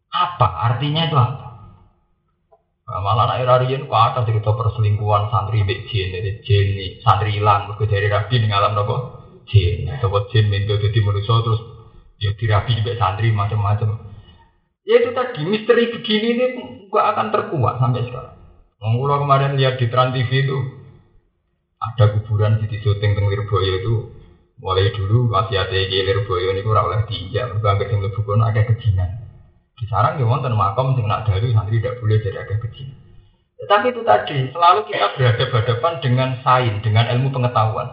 [0.10, 1.46] Apa artinya itu apa?
[2.86, 7.66] Nah, malah anak irarian kok ada cerita perselingkuhan santri mbek jin dari jin santri hilang
[7.66, 8.96] mergo dari rabi ning alam napa?
[9.50, 9.90] Jin.
[10.02, 11.62] Sapa jin mendo dadi manusia terus
[12.22, 14.10] ya dirabi mbek santri macam-macam.
[14.86, 16.46] Ya itu tadi misteri begini ini
[16.94, 18.38] gak akan terkuat sampai sekarang.
[18.78, 20.58] Mengulang kemarin lihat di Trans TV itu
[21.80, 23.96] ada kuburan di syuting teng Lirboyo itu.
[24.56, 28.72] Mulai dulu masih ada yang Lirboyo ini kurang oleh diinjak anggap yang lebih kono agak
[28.72, 29.20] kejinan.
[29.76, 32.96] Di sarang ya wonten makam sing nak dari santri tidak boleh jadi agak kejinan.
[33.66, 37.88] Tapi itu tadi selalu kita berhadapan-hadapan dengan sains dengan ilmu pengetahuan.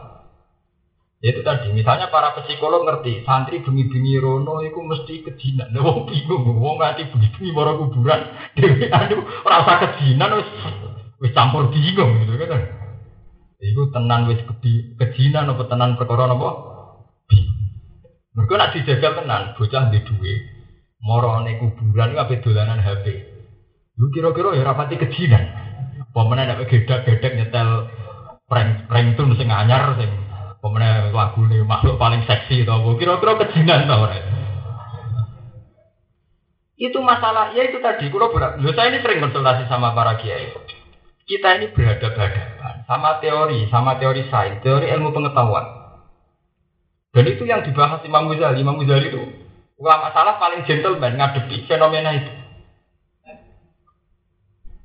[1.23, 5.71] Itu tadi misalnya para psikolog ngerti santri bengi-bengi rono itu mesti kejinan.
[5.71, 8.21] Nah, wong bingung wong nganti bengi-bengi kuburan
[8.59, 10.42] dewe aduh rasa kejinan
[11.23, 12.82] wis campur bingung gitu kan
[13.62, 16.51] Iku tenan wis kedi, kejinan apa tenan perkara napa?
[18.35, 20.35] Mergo nek dijagal tenan, bocah di duwe,
[20.98, 23.07] morone kuburan iku ape dolanan HP.
[24.03, 25.44] Lu kira-kira ya rapati kejinan.
[26.11, 27.87] Pemene nek gedak-gedek nyetel
[28.51, 30.11] prank prank tun sing anyar sing
[30.59, 34.18] pemene lagune makhluk paling seksi to kira-kira kejinan to ora?
[36.83, 38.59] Itu masalah, ya itu tadi, kalau berat.
[38.59, 40.51] Saya ini sering konsultasi sama para kiai
[41.22, 45.64] kita ini berhadapan-hadapan sama teori, sama teori sains, teori ilmu pengetahuan.
[47.16, 48.61] Dan itu yang dibahas Imam Ghazali.
[48.61, 49.20] Imam Ghazali itu
[49.81, 52.33] ulama salah paling gentleman ngadepi fenomena itu.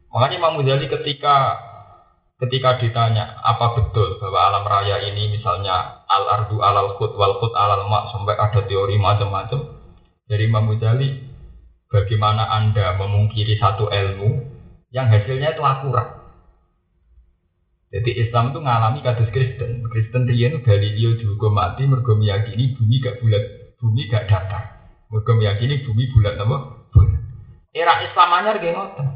[0.08, 1.36] Makanya Imam Ghazali ketika
[2.40, 7.52] ketika ditanya apa betul bahwa alam raya ini misalnya al ardu alal khut wal khut
[7.60, 9.68] alal mak sampai ada teori macam-macam
[10.32, 11.28] dari Imam Ghazali
[11.92, 14.48] bagaimana anda memungkiri satu ilmu
[14.96, 16.17] yang hasilnya itu akurat
[17.88, 19.88] jadi Islam itu ngalami kasus Kristen.
[19.88, 23.44] Kristen riyen Galileo juga mati mergo meyakini bumi gak bulat,
[23.80, 24.64] bumi gak datar.
[25.08, 26.58] Mergo meyakini bumi bulat apa?
[26.92, 27.22] Bulat.
[27.72, 29.08] Era Islam anyar ge ngoten.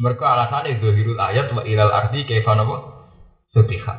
[0.00, 2.76] Mergo alasane zahirul ayat wa ilal ardi kaifa napa?
[3.52, 3.94] Sutiha.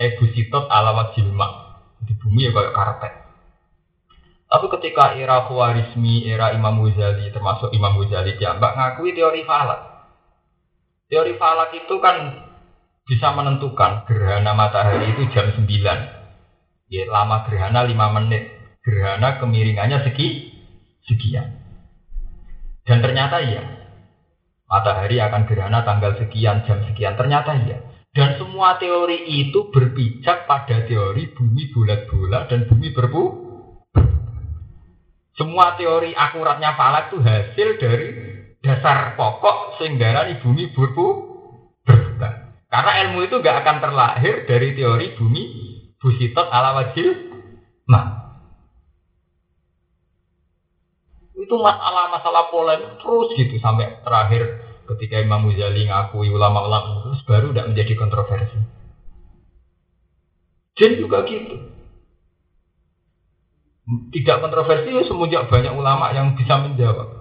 [0.00, 1.76] Ebu sitot ala wajilma.
[2.08, 3.12] Di bumi ya kayak karpet.
[4.48, 10.08] Tapi ketika era Khawarizmi, era Imam Ghazali, termasuk Imam Ghazali diambak ngakui teori falak.
[11.12, 12.47] Teori falak itu kan
[13.08, 15.64] bisa menentukan gerhana matahari itu jam 9.
[16.92, 18.52] Ya, lama gerhana 5 menit.
[18.84, 20.52] Gerhana kemiringannya segi
[21.08, 21.56] sekian.
[22.84, 23.64] Dan ternyata iya.
[24.68, 27.16] Matahari akan gerhana tanggal sekian, jam sekian.
[27.16, 27.80] Ternyata iya.
[28.12, 33.24] Dan semua teori itu berpijak pada teori bumi bulat-bulat dan bumi berbu.
[35.36, 38.08] Semua teori akuratnya falak itu hasil dari
[38.60, 41.06] dasar pokok sehingga bumi berbu
[41.86, 42.37] berputar.
[42.68, 45.44] Karena ilmu itu gak akan terlahir dari teori bumi
[45.98, 47.10] busitot ala wajil
[47.88, 48.28] nah
[51.38, 54.60] itu masalah-masalah polemik terus gitu sampai terakhir
[54.94, 58.58] ketika Imam Muzali ngakui ulama-ulama terus baru tidak menjadi kontroversi.
[60.76, 61.56] Jin juga gitu.
[63.88, 67.17] Tidak kontroversi ya semenjak banyak ulama yang bisa menjawab.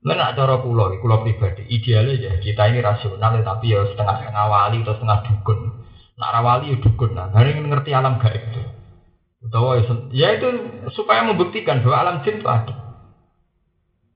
[0.00, 4.80] Nah, cara pulau, pulau pribadi, idealnya ya kita ini rasional ya, tapi ya setengah-setengah wali
[4.80, 5.58] atau setengah dukun.
[6.16, 8.64] Nak rawali ya dukun, nah, hari ngerti alam gaib itu.
[9.44, 10.48] Utawa ya, ya itu
[10.96, 12.76] supaya membuktikan bahwa alam jin itu ada.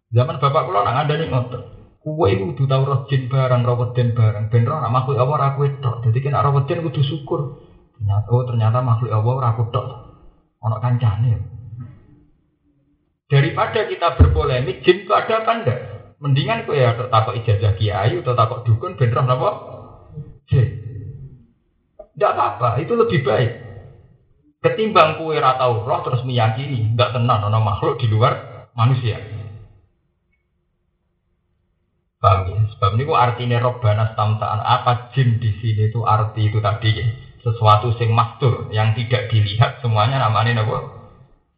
[0.08, 1.62] Zaman bapak pulau nak ada nih ngotot.
[2.04, 4.52] Kue itu kudu tahu roh jin barang, roh den barang.
[4.52, 5.90] Ben roh makhluk Allah aku itu.
[6.04, 7.64] Jadi kena roh den kudu syukur.
[7.96, 9.86] Ternyata, oh ternyata makhluk Allah aku tok.
[10.60, 11.53] Ono kancane.
[13.34, 15.78] Daripada kita berpolemik, jin itu ada enggak?
[16.22, 19.50] Mendingan kok ya takut ijazah kiai atau takut dukun beneran apa?
[20.46, 20.68] Jin.
[21.98, 23.50] Tidak apa-apa, itu lebih baik.
[24.62, 29.18] Ketimbang kue ratau roh terus meyakini nggak tenang nono makhluk di luar manusia.
[32.22, 32.58] Paham ya?
[32.72, 37.04] Sebab ini artinya robbana tamtaan apa jin di sini itu arti itu tadi ya.
[37.42, 40.78] Sesuatu sing mastur yang tidak dilihat semuanya namanya apa?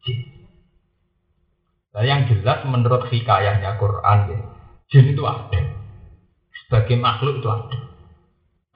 [0.03, 0.36] Jin.
[1.97, 4.39] Nah, yang jelas menurut hikayahnya Quran, ya,
[4.93, 5.61] jin itu ada.
[6.53, 7.77] Sebagai makhluk itu ada.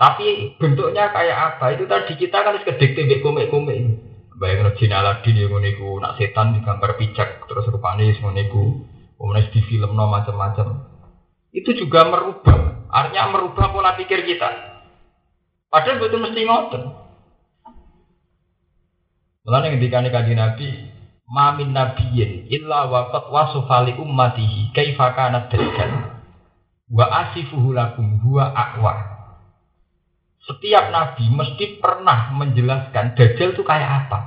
[0.01, 1.77] Tapi bentuknya kayak apa?
[1.77, 3.77] Itu tadi kita kan harus kedek tembek komik-komik.
[4.41, 8.89] Bayangin jin Aladin yang ngoniku, nak setan digambar pijak, terus rupanya yang ngoniku,
[9.21, 10.81] kemudian di film no macam-macam.
[11.53, 14.49] Itu juga merubah, artinya merubah pola pikir kita.
[15.69, 16.83] Padahal betul mesti ngotot.
[19.45, 20.69] Mulanya ketika kaji Nabi,
[21.31, 26.19] Mamin nabiyin illa waqat wasufali ummatihi kaifa kana dajjal
[26.91, 29.11] wa asifuhu lakum huwa aqwa
[30.41, 34.19] setiap nabi mesti pernah menjelaskan dajjal itu kayak apa.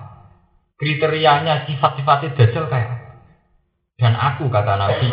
[0.78, 3.08] Kriterianya sifat-sifatnya dajjal kayak apa.
[3.98, 5.08] Dan aku kata nabi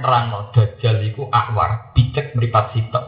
[0.00, 3.04] nerangno dajjal iku akwar picek meripat sitok.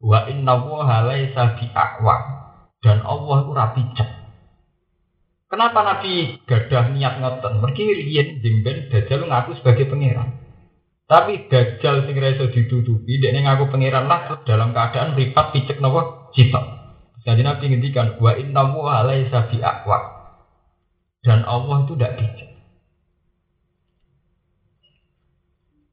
[0.00, 2.40] Wa inna wa laisa bi akwar
[2.80, 4.08] dan Allah itu rapi cek
[5.50, 7.58] Kenapa Nabi gadah niat ngoten?
[7.58, 10.38] Mergi riyen jemben dajjal ngaku sebagai pangeran.
[11.10, 16.62] Tapi dajjal sing iso ditutupi, dia ngaku pangeran lah dalam keadaan ripat picek nopo sitok.
[17.26, 19.58] Jadi Nabi ngendikan wa inna wa laisa bi
[21.20, 22.50] Dan Allah itu tidak bijak.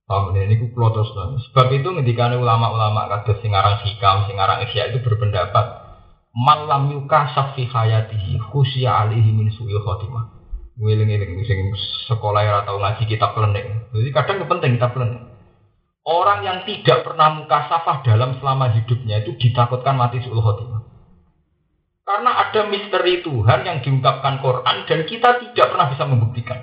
[0.08, 5.87] Paham ini ku Sebab itu ketika ulama-ulama kata singarang hikam, singarang isya itu berpendapat
[6.38, 10.38] malam yuka safi hayatihi khusya alihi min su'i khotimah.
[10.78, 11.74] Ngiling-ngiling sing
[12.06, 13.90] sekolah ya atau ngaji kitab lenek.
[13.90, 15.26] Jadi kadang penting kitab lenek.
[16.06, 20.86] Orang yang tidak pernah muka safah dalam selama hidupnya itu ditakutkan mati suul khotimah.
[22.08, 26.60] Karena ada misteri Tuhan yang diungkapkan Quran dan kita tidak pernah bisa membuktikan.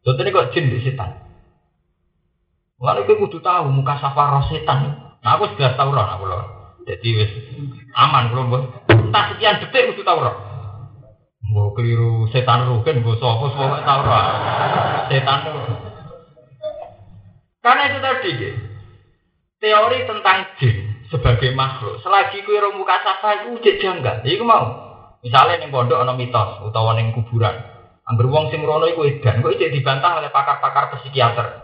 [0.00, 1.28] Contohnya kok jin di setan.
[2.80, 4.78] Lalu kita kudu tahu muka safah roh setan.
[5.20, 6.44] Nah aku sudah tahu roh aku loh.
[6.88, 7.10] Jadi
[7.92, 8.64] aman belum bos.
[9.08, 10.36] Entah sekian detik kudu tahu roh.
[11.48, 14.24] Mau keliru setan rugen, gue sopo semua tahu roh.
[15.08, 15.38] Setan
[17.58, 18.32] Karena itu tadi,
[19.58, 20.76] teori tentang jin
[21.08, 22.04] sebagai makhluk.
[22.04, 24.22] Selagi kue roh muka safa itu ujek janggal.
[24.28, 24.86] Iku mau.
[25.18, 27.58] Misalnya yang pondok ana mitos utawa ning kuburan.
[28.06, 31.60] Angger wong sing rono iku edan, kok ijek dibantah oleh pakar-pakar psikiater.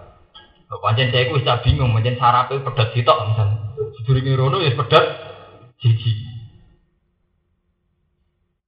[0.68, 3.56] Kok pancen saya iku wis bingung, pancen sarape pedet sitok misalnya.
[4.00, 5.04] Sedurunge rono ya pedet
[5.78, 6.33] siji.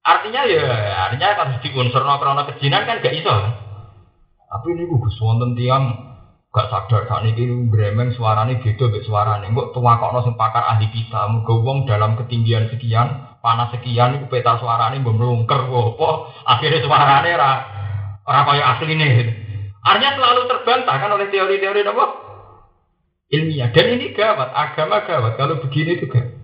[0.07, 0.63] Artinya ya,
[1.11, 3.35] artinya kan di unsur krono kejinan kan gak iso.
[4.47, 5.83] Tapi ini gue wonten tiang
[6.47, 9.51] gak sadar saat ini gremeng suaranya beda suara suaranya.
[9.51, 14.31] Kok tua kok sing pakar ahli kita, muga wong dalam ketinggian sekian, panas sekian, itu
[14.31, 16.09] peta suaranya memrungker apa,
[16.55, 17.51] akhirnya suaranya ra
[18.23, 19.11] ora kaya asli nih.
[19.83, 22.05] Artinya selalu terbantah kan oleh teori-teori apa?
[23.27, 23.75] Ilmiah.
[23.75, 25.35] Dan ini gawat, agama gawat.
[25.35, 26.36] Kalau begini juga.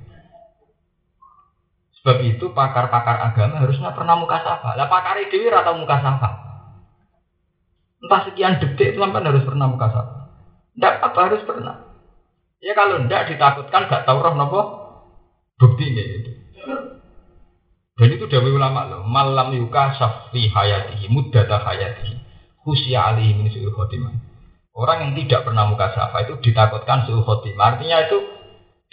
[2.03, 4.75] Sebab itu pakar-pakar agama harusnya pernah muka safa.
[4.75, 6.29] Lah pakar dewi atau muka safa.
[8.03, 10.15] Entah sekian detik sampai harus pernah muka safa.
[10.75, 11.95] Tidak apa harus pernah.
[12.59, 14.61] Ya kalau tidak ditakutkan gak tahu roh nopo
[15.55, 16.03] bukti ini.
[16.03, 16.31] Itu.
[17.95, 19.07] Dan itu dari ulama loh.
[19.07, 22.19] Malam yuka safi hayatihi muddata hayatihi
[22.67, 24.11] khusya alihi min su'il khotimah.
[24.75, 27.79] Orang yang tidak pernah muka safa itu ditakutkan su'il khotimah.
[27.79, 28.42] Artinya itu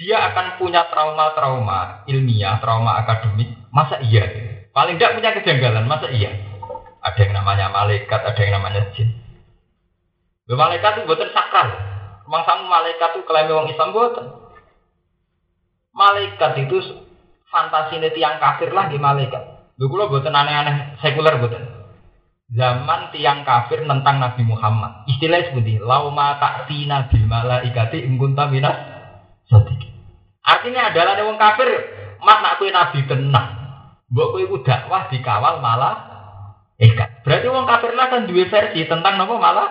[0.00, 4.24] dia akan punya trauma-trauma ilmiah, trauma akademik, masa iya?
[4.72, 6.32] Paling tidak punya kejanggalan, masa iya?
[7.04, 9.12] Ada yang namanya malaikat, ada yang namanya jin.
[10.48, 11.68] Malaikat itu buatan sakral.
[12.24, 14.26] Memang sama malaikat itu klaim orang Islam buatan.
[15.92, 16.78] Malaikat itu
[17.52, 19.74] fantasi tiang kafir lah di malaikat.
[19.76, 21.64] Lu kalau buatan aneh-aneh sekuler buatan.
[22.50, 25.06] Zaman tiang kafir tentang Nabi Muhammad.
[25.12, 28.76] Istilahnya seperti lauma ta'tina bil malaikati ingkunta minas
[29.46, 29.89] sedikit.
[30.40, 31.68] Artinya adalah wong kafir,
[32.24, 33.48] mak nak kue nabi tenang.
[34.10, 35.96] Mbok kue ku dakwah dikawal malah
[36.80, 37.22] ikat.
[37.22, 39.68] Berarti wong kafir lah kan dua versi tentang nopo malah.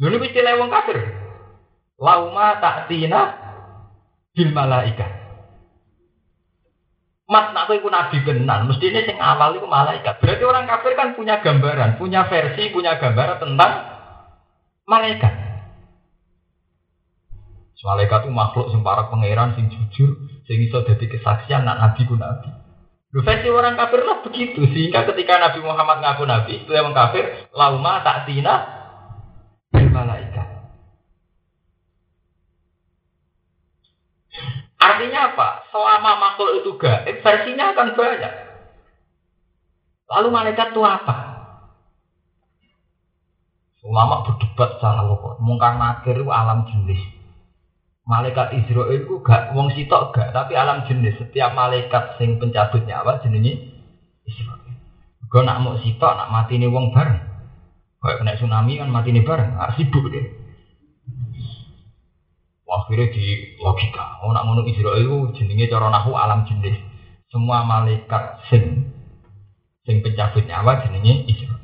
[0.00, 0.98] Dulu istilah wong kafir.
[2.00, 2.56] Lauma
[2.88, 3.22] tina
[4.32, 5.20] bil malaikat.
[7.30, 10.18] Mas nak kowe nabi tenan, mesti ini sing awal itu malaikat.
[10.18, 13.72] Berarti orang kafir kan punya gambaran, punya versi, punya gambaran tentang
[14.82, 15.30] malaikat.
[17.80, 22.12] Malaikat itu makhluk sing para pangeran sing jujur, sing iso dadi kesaksian nak nabi ku
[22.12, 22.52] nabi.
[23.10, 27.50] Lu versi orang kafir lah begitu sehingga ketika Nabi Muhammad ngaku nabi itu yang kafir
[27.50, 28.54] lauma tak tina
[29.74, 30.46] malaikat.
[34.80, 35.48] Artinya apa?
[35.74, 38.34] Selama makhluk itu gaib, versinya akan banyak.
[40.10, 41.16] Lalu malaikat itu apa?
[43.80, 45.40] Ulama berdebat secara lokal.
[45.40, 47.19] Mungkar nakir alam jenis.
[48.10, 51.14] Malaikat Israel itu gak wong sitok gak, tapi alam jenis.
[51.22, 53.70] Setiap malaikat sing pencabut nyawa jenenge
[54.26, 54.66] Israel.
[55.30, 57.22] Gue nak mau sitok, nak mati nih wong bareng.
[58.02, 60.26] Kayak kena tsunami kan mati nih bareng, ah, sibuk deh.
[62.70, 66.82] Akhirnya di logika, oh nak ngono Israel itu jenenge cara nahu alam jenis.
[67.30, 68.90] Semua malaikat sing
[69.86, 71.62] sing pencabut nyawa jenenge Israel.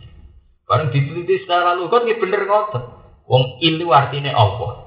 [0.66, 2.84] Bareng diteliti secara ini bener ngotot.
[3.26, 4.86] Wong ilu artinya Allah.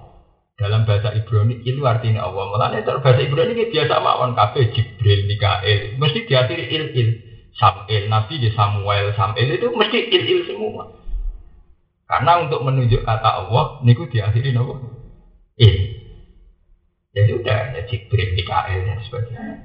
[0.60, 2.52] Dalam bahasa Ibrani itu artinya Allah.
[2.52, 5.96] Mulanya dalam bahasa Ibrani ini biasa mawon kafe Jibril, Mikael.
[5.96, 7.10] Mesti diakhiri il il.
[7.56, 10.92] Samuel, Nabi di Samuel, Samuel itu mesti il il semua.
[12.08, 14.84] Karena untuk menunjuk kata Allah, niku diakhiri nopo
[15.56, 15.76] il.
[17.16, 19.56] Ya sudah, ya Jibril, Mikael dan sebagainya.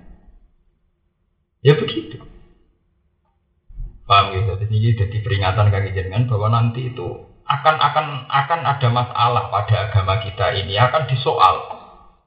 [1.66, 2.22] Ya begitu.
[4.06, 4.52] Paham gitu.
[4.62, 10.20] Jadi jadi peringatan kaki jenengan bahwa nanti itu akan akan akan ada masalah pada agama
[10.24, 11.56] kita ini akan disoal.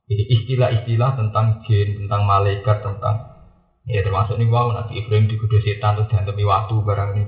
[0.08, 3.16] Jadi istilah-istilah tentang jin, tentang malaikat, tentang
[3.90, 7.26] ya termasuk nih wow Nabi Ibrahim digoda setan terus demi waktu barang ini.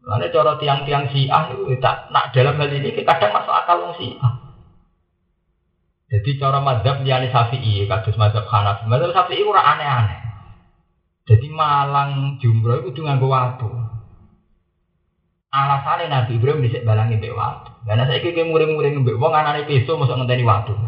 [0.00, 4.32] Karena cara tiang-tiang Syiah itu tak nak dalam hal ini kadang masuk akal wong Syiah.
[6.10, 8.90] Jadi cara mazhab liyane Syafi'i, kados mazhab Hanafi.
[8.90, 10.18] Mazhab Syafi'i ora aneh-aneh.
[11.30, 13.70] Jadi Malang Jumroh itu nganggo watu.
[15.50, 17.82] Alasannya Nabi Ibrahim bisa balangi mbek watu.
[17.82, 20.78] Karena saya muring-muring mbek wong anane peso masuk ngenteni watu.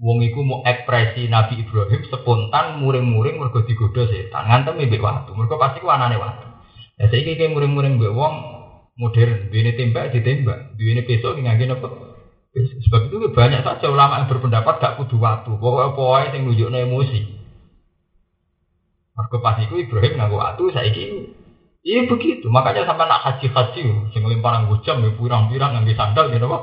[0.00, 4.48] Wong iku mau ekspresi Nabi Ibrahim spontan muring-muring mergo digodha setan.
[4.48, 5.36] Ngantem mbek watu.
[5.36, 6.48] Mergo pasti ku anane watu.
[6.96, 8.34] Ya saya kira muring-muring mbek wong
[8.96, 11.88] modern, duwene tembak ditembak, duwene peso ngangge napa?
[12.52, 15.56] Sebab itu banyak saja ulama yang berpendapat gak kudu waktu.
[15.56, 17.20] Pokoknya pokoknya yang nunjuknya emosi.
[19.16, 21.41] Maka pas itu Ibrahim nganggo waktu saya ini.
[21.82, 22.46] Iya begitu.
[22.46, 23.82] Makanya sampai nak haji haji,
[24.14, 26.58] sing lempar nganggo jam, ya pirang-pirang nganggo sandal gitu apa?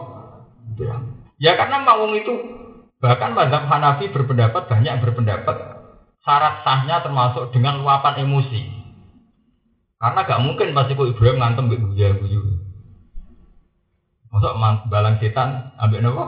[1.40, 2.32] Ya karena mawung itu
[3.04, 5.56] bahkan mazhab Hanafi berpendapat banyak yang berpendapat
[6.24, 8.62] syarat sahnya termasuk dengan luapan emosi.
[10.00, 12.40] Karena gak mungkin pasti kok Ibrahim ngantem beguya guyu.
[14.32, 14.56] Masuk
[14.88, 16.24] balang setan ambil nopo?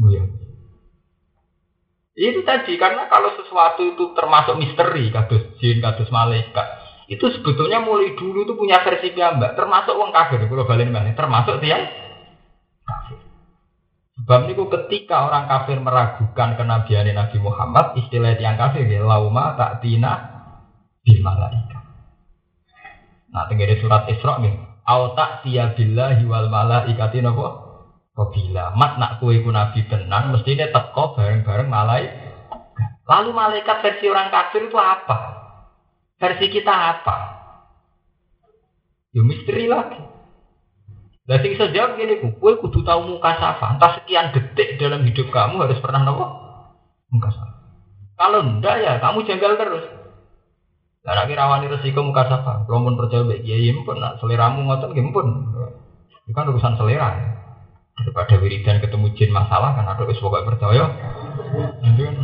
[0.00, 0.32] Buyang.
[2.16, 6.66] Itu tadi karena kalau sesuatu itu termasuk misteri, kados jin, kados malaikat,
[7.10, 11.58] itu sebetulnya mulai dulu itu punya versi mbak, termasuk wong kafir, kalau balik mana, termasuk
[11.58, 11.90] dia
[12.86, 13.18] kafir.
[14.14, 19.82] Sebab itu ketika orang kafir meragukan kenabian Nabi Muhammad, istilah yang kafir ya lauma tak
[19.82, 20.12] tina
[21.02, 21.82] di malaikat.
[23.34, 24.54] Nah, tinggal surat Isra nih,
[24.86, 27.66] au tak tiya billahi wal malaikati napa
[28.20, 32.36] Bila mat nak kue ku nabi tenan mestinya teko bareng-bareng malaikat.
[33.08, 35.39] Lalu malaikat versi orang kafir itu apa?
[36.20, 37.16] Versi kita apa?
[39.16, 39.98] Ya misteri lagi.
[41.24, 43.78] Nah, sing bisa jawab gini, kue kudu tahu muka safa.
[43.78, 46.26] Entah sekian detik dalam hidup kamu harus pernah nopo
[47.08, 47.54] muka safa.
[48.20, 49.84] Kalau enggak ya kamu jengkel terus.
[51.00, 54.92] Lah nek rawani resiko muka sapa, kalau pun percaya baik kiai pun nak seleramu ngoten
[54.92, 55.26] nggih pun.
[56.28, 57.08] Itu kan urusan selera.
[57.16, 57.28] Ya.
[57.96, 60.92] Daripada wiridan ketemu jin masalah kan ada wis pokoke percaya.
[61.80, 62.16] Itu kan.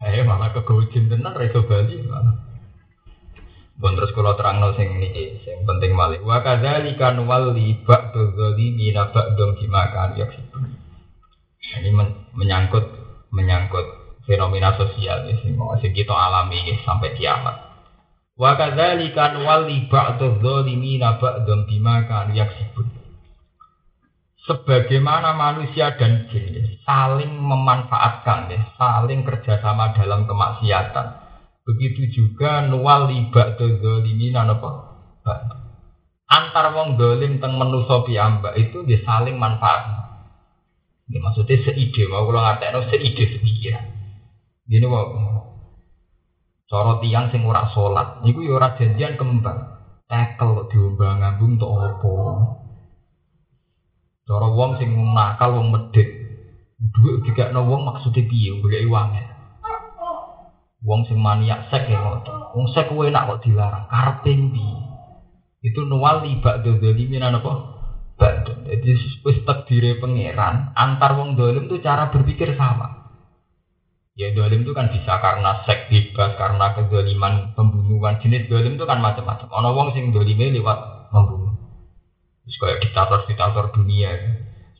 [0.00, 2.50] Eh malah ke jin tenan ra bali malah.
[3.80, 6.20] Bon terus terang no sing ini, sing penting malih.
[6.20, 10.68] Wa kadzalika nuwalli ba'du dzalimina ba'dum bima kan yaksibun.
[11.80, 11.88] Ini
[12.36, 12.84] menyangkut
[13.32, 13.86] menyangkut
[14.28, 17.56] fenomena sosial ya sing sing kita alami ya, sampai kiamat.
[18.36, 22.89] Wa kadzalika nuwalli ba'dadh dhalimina ba'dhan bima kanu yaksibun.
[24.48, 31.06] Sebagaimana manusia dan jin saling memanfaatkan ya, saling kerjasama dalam kemaksiatan.
[31.68, 34.90] Begitu juga nuwalli ba'dadh dhalimina napa?
[36.30, 40.00] Antar wong dolim teng menusa piyambak itu dia saling manfaat.
[41.10, 43.86] Ini maksudnya seide, mau kalau ngatain seide sepikiran.
[44.70, 45.08] Gini kok.
[46.70, 49.58] Cara tiang sing ora salat, niku ya ora janjian kembang.
[50.06, 52.10] Tekel diombang ngambung tok apa.
[54.30, 56.06] Cara wong sing nakal wong medhit.
[56.78, 59.26] Dhuwit dikekno wong maksude piye golek uange.
[60.86, 62.54] Wong sing maniak sek ya ngoten.
[62.54, 64.78] Wong sek kuwi enak kok dilarang, karepe piye?
[65.66, 67.52] Itu nuwal libak dzalimin apa?
[68.14, 68.46] Ba'd.
[68.70, 68.90] Jadi
[69.26, 73.10] wis takdire pangeran, antar wong dolim itu cara berpikir sama.
[74.14, 78.22] Ya dolim itu kan bisa karena seks bebas, karena kedoliman pembunuhan.
[78.22, 79.48] Jenis dolim itu kan macam-macam.
[79.50, 81.39] Ono wong sing dolime lewat membunuh.
[82.50, 84.10] Terus kayak diktator-diktator dunia.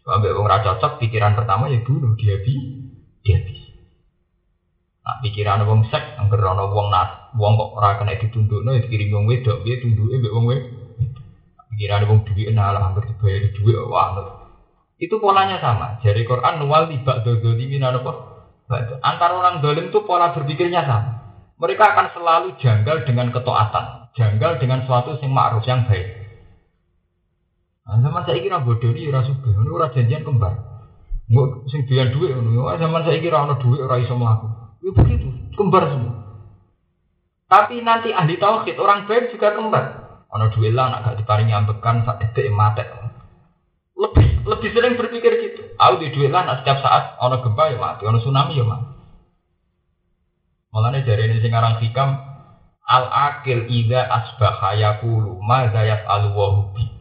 [0.03, 2.59] Sampai wong raja cocok, pikiran pertama ya bunuh, dia bi,
[3.23, 3.55] dia bi.
[5.07, 9.15] Nah, pikiran wong seks, angker ono wong nat, wong kok ora kena ditundukno ya dikirim
[9.15, 10.73] wong wedok, dia tunduke mbek wong wedok.
[11.71, 14.19] Pikiran wong duwe nah hampir dibayar duit wah.
[14.99, 16.03] Itu polanya sama.
[16.03, 18.13] Jadi Quran nuwal tiba dodolimin apa?
[18.99, 21.11] Antara orang dolim itu pola berpikirnya sama.
[21.55, 26.20] Mereka akan selalu janggal dengan ketaatan, janggal dengan suatu yang ma'ruf yang baik.
[27.91, 30.55] Nah, zaman saya kira bodoh ini rasa suka, ini ora janjian kembar.
[31.27, 32.71] Nggak sing duit ngono.
[32.79, 34.47] Zaman saya kira ana duit ora iso mlaku.
[34.79, 35.27] Ya begitu,
[35.59, 36.15] kembar semua.
[37.51, 39.85] Tapi nanti ahli tauhid orang baik juga kembar.
[40.31, 42.87] Ana duit lah nak gak diparingi ambekan sak detik mati
[43.99, 45.75] lebih lebih sering berpikir gitu.
[45.75, 48.87] Aku di duit lah, setiap saat ono gempa ya mati, ono tsunami ya mati.
[50.71, 52.15] Malah dari ini sekarang hikam
[52.87, 57.00] al akil ida asbaha yakulu ma zayaf al wahubi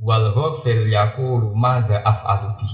[0.00, 2.68] wal ghafil yakulu ma zayaf alubi.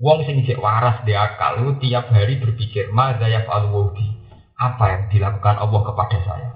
[0.00, 4.10] Wong sing cek waras di akal lu tiap hari berpikir ma zayaf al wahubi
[4.58, 6.50] apa yang dilakukan Allah kepada saya.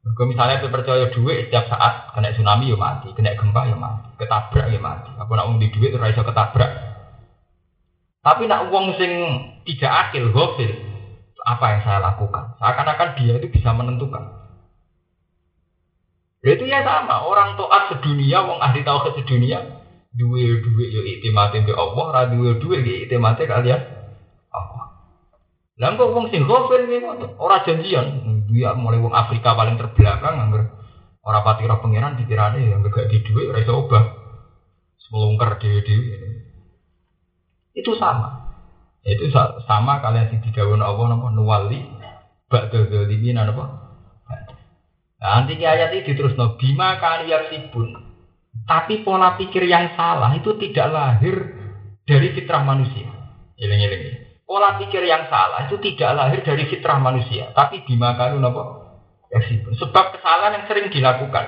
[0.00, 4.72] Kalau misalnya percaya duit setiap saat kena tsunami ya mati, kena gempa ya mati, ketabrak
[4.72, 5.12] ya mati.
[5.20, 6.72] Aku nak uang di duit itu rasa ketabrak.
[8.24, 9.12] Tapi nak uang sing
[9.68, 10.72] tidak akil, gofil,
[11.44, 12.56] apa yang saya lakukan?
[12.56, 14.39] Seakan-akan dia itu bisa menentukan.
[16.40, 19.60] Itu ya sama, orang toat sedunia, wong ahli tauhid sedunia,
[20.16, 20.40] duwe
[20.88, 23.80] yo iktimate be Allah, ra duwe duwe yo iktimate kalian
[24.48, 24.84] Allah.
[25.76, 30.80] Lah kok wong sing ghafil ngono, ora janjian, dia mulai wong Afrika paling terbelakang anggar
[31.20, 34.04] ora pati roh pangeran dikirane yang gak di duwe ora iso obah.
[35.10, 36.16] Melungker dhewe-dhewe.
[37.74, 38.54] Itu sama.
[39.02, 39.26] Itu
[39.66, 41.82] sama kalian sing didhawuhi Allah napa nuwali
[42.46, 43.79] ba'da zalimin napa
[45.20, 47.92] Nah, nanti ayat ini terus no bima kan sibun.
[48.64, 51.36] Tapi pola pikir yang salah itu tidak lahir
[52.08, 53.04] dari fitrah manusia.
[53.60, 54.10] Ini ini.
[54.48, 58.80] Pola pikir yang salah itu tidak lahir dari fitrah manusia, tapi bima nopo
[59.44, 59.76] sibun.
[59.76, 61.46] Sebab kesalahan yang sering dilakukan.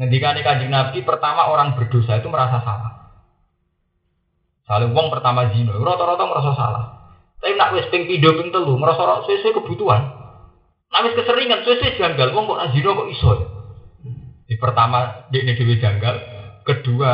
[0.00, 2.92] Ngendikane kanjeng Nabi pertama orang berdosa itu merasa salah.
[4.64, 6.84] Saling wong pertama zina, rata-rata merasa salah.
[7.36, 10.19] Tapi nak wis ping pindho ping telu merasa sesuai kebutuhan.
[10.90, 13.32] Nangis keseringan, sesuai janggal, wong kok azino kok iso?
[14.50, 16.16] Di pertama dia ini dewi janggal,
[16.66, 17.10] kedua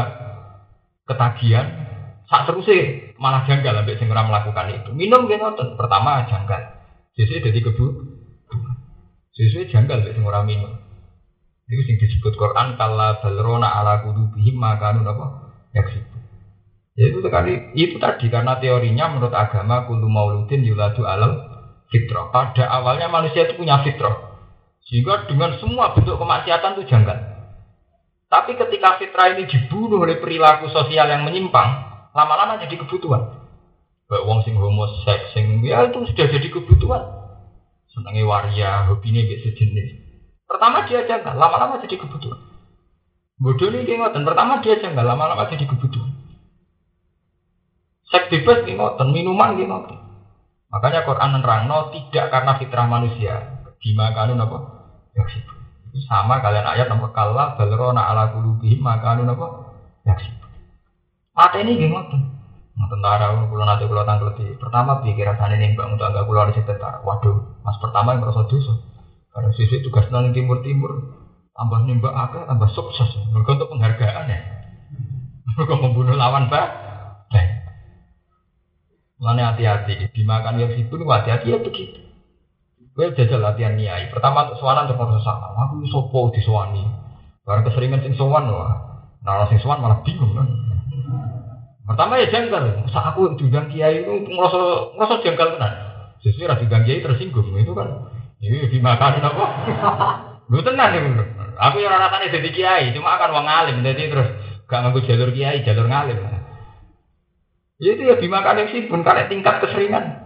[1.04, 1.66] ketagihan,
[2.24, 4.90] saat terusnya malah janggal sampai segera melakukan itu.
[4.96, 5.44] Minum gitu
[5.76, 6.60] pertama janggal,
[7.20, 7.86] sesuai jadi kebu,
[9.36, 10.72] sesuai janggal sampai segera minum.
[11.68, 15.26] Itu sing disebut Quran kala balrona ala kudubihim makanun apa?
[15.74, 16.16] Yaksibu.
[16.96, 21.55] Ya itu sekali itu tadi karena teorinya menurut agama kulu mauludin yuladu alam
[21.90, 22.30] fitrah.
[22.34, 24.38] Pada awalnya manusia itu punya fitrah.
[24.86, 27.18] Sehingga dengan semua bentuk kemaksiatan itu janggal.
[28.26, 31.68] Tapi ketika fitrah ini dibunuh oleh perilaku sosial yang menyimpang,
[32.14, 33.22] lama-lama jadi kebutuhan.
[34.06, 37.02] Baik wong sing homoseks, sing ya itu sudah jadi kebutuhan.
[37.90, 39.88] Senangnya waria, hobinya kayak sejenis.
[40.46, 42.38] Pertama dia janggal, lama-lama jadi kebutuhan.
[43.36, 46.14] Bodoh ini ngoten, pertama dia janggal, lama-lama jadi kebutuhan.
[48.06, 50.05] Seks bebas ngoten, minuman ngoten.
[50.76, 53.64] Makanya Quran menerangno tidak karena fitrah manusia.
[53.80, 54.58] Bima kanun apa?
[55.16, 55.56] Yaksibu.
[56.04, 59.72] Sama kalian ayat nomor kalla balrona ala kulubihim makanun apa?
[60.04, 60.44] Yaksibu.
[61.32, 62.12] Mata ini gimana?
[62.76, 66.44] Nah, tentara kulo nanti kulo tanggal di pertama pikir rasanya nih mbak untuk agak kulo
[66.44, 67.00] ada tentara.
[67.00, 68.76] Waduh, mas pertama yang merasa dosa.
[69.32, 70.92] Karena sisi tugas nang timur timur
[71.56, 73.16] tambah nimbak agak tambah sukses.
[73.32, 74.40] Mereka untuk penghargaan ya.
[75.56, 76.85] Mereka membunuh lawan bah.
[79.16, 82.06] Mana hati-hati, dimakan yang sibuk, hati-hati ya begitu.
[82.96, 84.08] Gue jajal latihan niai.
[84.08, 85.52] Pertama untuk soalan untuk merasa sama.
[85.68, 86.80] Aku sopo di soani.
[87.44, 88.72] Karena keseringan sing sowan wah.
[89.20, 90.48] Nah sing sowan malah bingung kan.
[91.84, 92.88] Pertama ya janggal.
[92.88, 95.72] Masa aku diundang kiai itu ngerasa ngerasa janggal kan.
[96.24, 97.88] Sesuai rasa diundang kiai tersinggung itu kan.
[98.40, 99.44] Ini dimakan apa?
[100.52, 101.00] Lu tenang ya
[101.56, 104.28] Aku yang rasanya jadi kiai, cuma akan wong alim jadi terus
[104.68, 106.20] gak nganggo jalur kiai, jalur ngalim.
[107.76, 110.24] Ya itu ya dimakan yang sibun karena tingkat keseringan.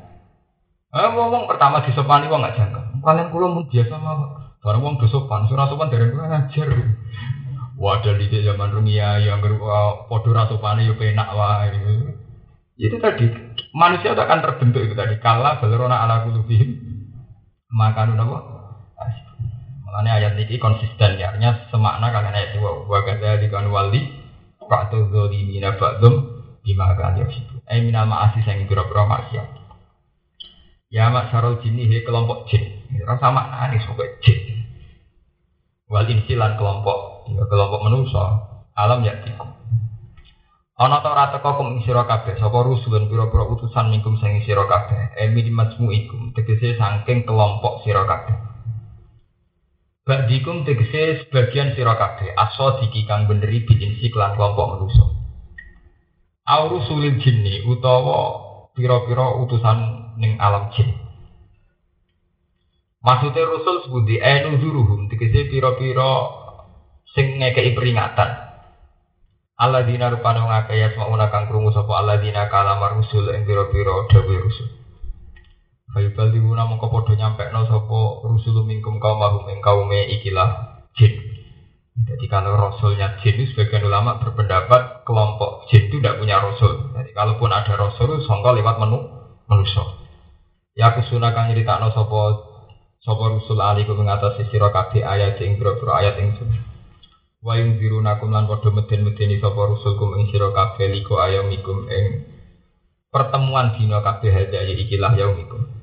[0.91, 2.81] Ah, ngomong pertama di sopan wong gak jangka.
[3.03, 4.17] Kalian kulo mun biasa mah.
[4.61, 6.69] Barang wong sopan, surah sopan dari gue ngajar.
[7.81, 11.73] Wadah di zaman dunia yang berupa podo rasopane yo penak wae.
[12.77, 13.25] Itu tadi
[13.73, 16.77] manusia itu akan terbentuk itu tadi kala balerona ala kulubihim
[17.73, 18.39] makan apa?
[19.91, 24.07] Makanya ayat ini konsisten ya, artinya semakna kalian ayat itu wa kata di kan wali
[24.71, 26.30] pak tuh zolimina ba'dum
[26.63, 27.57] bima akan situ.
[27.67, 29.49] Eh minal ma'asi sayang biro-biro maksiat.
[30.91, 32.83] Ya mak sarul jini he kelompok jin.
[33.07, 34.39] Rasa makna nih sebagai jin.
[35.87, 38.27] Wal insilan kelompok, ya kelompok manusia
[38.75, 39.47] alam ya tiku.
[40.81, 45.13] Ana ta ora teko kum sira kabeh sapa rusulun pira-pira utusan mingkum sing sira kabeh.
[45.21, 48.37] Emi di ikum tegese saking kelompok sira kabeh.
[50.09, 55.20] Badikum tegese sebagian sira kabeh aso diki kang beneri bijin siklan kelompok manusia.
[56.51, 58.43] Auru sulit jinni utawa
[58.75, 59.79] pira-pira utusan
[60.19, 60.91] ning alam jin.
[63.07, 66.27] Maksudnya Rasul sebuti enu zuruhum dikisi pira-pira
[67.15, 68.51] sing ngekei peringatan.
[69.61, 74.41] Allah dina rupane ngake ya semua kang sapa Allah dina kalamar rusul ing pira-pira dawuh
[74.43, 74.69] rusul.
[75.95, 79.63] Fayubal diwuna mongko padha nyampekno sapa rusul mingkum kaum mahum ing
[80.19, 81.30] ikilah jin.
[82.01, 86.97] Jadi kalau rasulnya jin itu sebagian ulama berpendapat kelompok jin itu tidak punya rasul.
[86.97, 89.05] Jadi kalaupun ada rasul, songkol lewat menu
[89.45, 89.85] manusia.
[90.73, 92.21] Ya aku sunah kang no sopo
[93.03, 96.49] sopo rusul ali ku mengatasi sira kabeh ayat ing boro ayat ing sun.
[97.41, 102.05] Wa ing dirunakum lan padha meden-medeni sapa rusul kum ing sira kabeh liko ayamikum ing
[103.11, 105.80] pertemuan dina kabeh hada ikilah yaumikum.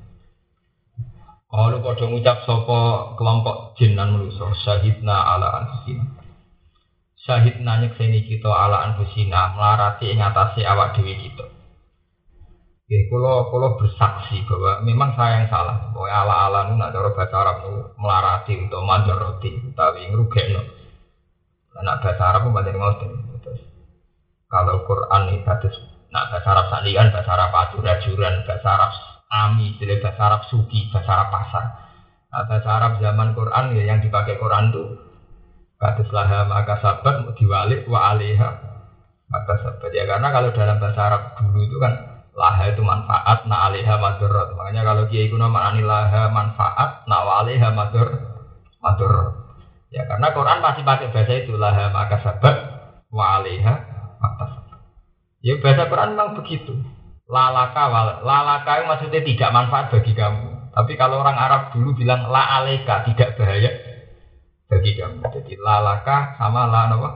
[1.48, 6.04] Kalau pada ngucap sopo kelompok jin dan manusia syahidna ala anfusina.
[7.24, 11.48] Syahidna nyekseni kita ala anfusina melarati ing atase awak dewi kita.
[12.88, 15.88] Ya, kalau kalau bersaksi bahwa memang saya yang salah.
[15.92, 18.52] Bahwa ala-ala nu nak cara bahasa Arab nu melarati
[19.12, 20.62] roti, tapi ngrugekno.
[21.80, 23.12] Nak bahasa Arab pun banyak ngoten.
[23.40, 23.60] Terus
[24.52, 25.76] kalau Quran hadis
[26.12, 28.92] nak bahasa Arab salian, bahasa Arab ajuran, bahasa Arab
[29.28, 31.64] ami, jadi bahasa Arab suki, bahasa Arab pasar.
[32.28, 34.88] Nah, bahasa Arab zaman Quran ya yang dipakai Quran tuh
[35.78, 38.48] kata laha maka sabat diwalik wa alaiha.
[39.28, 41.92] Maka sabat ya karena kalau dalam bahasa Arab dulu itu kan
[42.32, 44.56] laha itu manfaat na alaiha madorot.
[44.56, 48.08] Makanya kalau kiai kuno maknani laha manfaat na alaiha mador
[48.82, 49.12] mador
[49.88, 52.56] ya karena Quran masih pakai bahasa itu laha maka sabat
[53.08, 53.74] wa alaiha
[54.20, 54.80] maka sabat
[55.40, 56.72] ya bahasa Quran memang begitu
[57.28, 57.84] lalaka
[58.24, 60.72] lalaka itu maksudnya tidak manfaat bagi kamu.
[60.72, 63.70] Tapi kalau orang Arab dulu bilang la aleka tidak bahaya
[64.66, 65.20] bagi kamu.
[65.28, 67.10] Jadi lalaka sama la apa?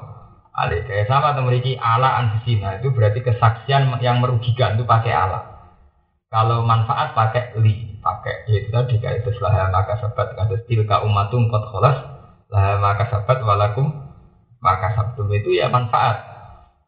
[0.52, 2.76] Alih kayak sama memiliki ala anfusina.
[2.76, 5.40] Itu berarti kesaksian yang merugikan itu pakai ala.
[6.28, 11.52] Kalau manfaat pakai li pakai yaitu tadi kayak itu lah maka sabat kata tilka umatum
[11.52, 11.96] kot kholas
[12.48, 13.88] lah maka sabat walakum
[14.60, 15.32] maka sabtum.
[15.32, 16.20] Itu ya manfaat.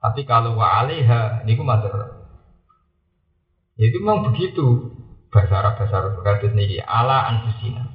[0.04, 2.23] Tapi kalau wa ini mater ya
[3.78, 4.94] itu memang begitu
[5.34, 7.94] bahasa Arab bahasa Arab kata ini ala anfusina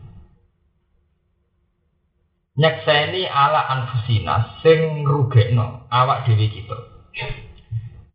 [2.59, 6.77] nyekseni ala anfusina sing rugekno awak dhewe kita.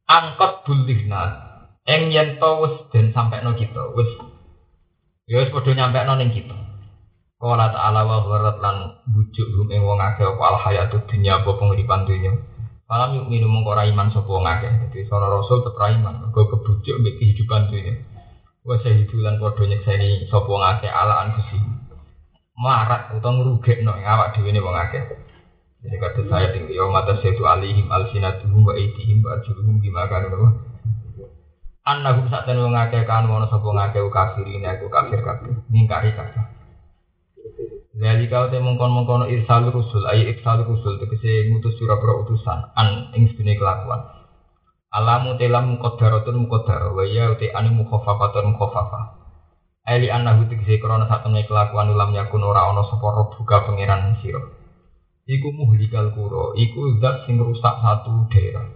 [0.04, 1.22] Angkot bulihna
[1.88, 4.10] eng yen to wis den sampekno kita, wis
[5.24, 6.52] ya wis padha nyampekno ning kita.
[7.40, 8.76] Qala ta'ala wa gharat lan
[9.10, 12.32] bujuk hum wong akeh apa al hayatud dunya apa penguripan dunya.
[12.94, 14.70] Malam yuk minum mongko iman sapa wong akeh.
[14.86, 17.98] Dadi sono rasul tetep iman, mergo kebujuk mbek kehidupan dunya.
[18.62, 21.74] Wa sahidulan padha nyekseni sapa wong akeh ala anfusina
[22.54, 25.02] marat utawa ngrugekno awak dhewe ne wong akeh.
[25.82, 30.32] Jadi kata saya tinggi yo mata setu alihim alsinatuhum wa aitihim wa arjuluhum bima kanu
[30.32, 30.50] wa
[31.84, 36.63] annahum sak ten wong akeh kan ono sapa ngakeh kafirin aku kafir kabeh ningkari kabeh.
[37.94, 43.30] Jadi kau teh mengkon-mengkon irsal rusul, ayi irsal rusul tegese ngutus pira-pira utusan an ing
[43.30, 44.02] sedene kelakuan.
[44.90, 49.04] Alamu telam muqaddaratun muqaddar wa ya uti anu mukhaffafatun mukhaffafah.
[49.86, 54.42] Eli anahu tegese krana satune kelakuan ulam yakun ora ana sapa buka pangeran sira.
[55.30, 58.74] Iku muhlikal kuro, iku zat sing rusak satu daerah.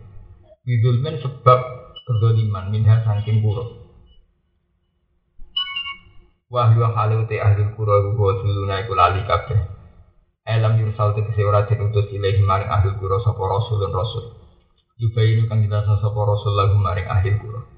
[0.62, 1.58] Bidulmen sebab
[2.06, 3.87] kedoliman minha saking kuro.
[6.48, 9.60] Wahyu halu te ahli kuro iku suluna iku lali kabeh.
[10.48, 14.32] Elam yursal tegese ora diutus ilahi maring ahli kuro sapa rasulun rasul.
[14.96, 17.68] Yubayinu kang dirasa sapa rasul lagu maring ahli kuro.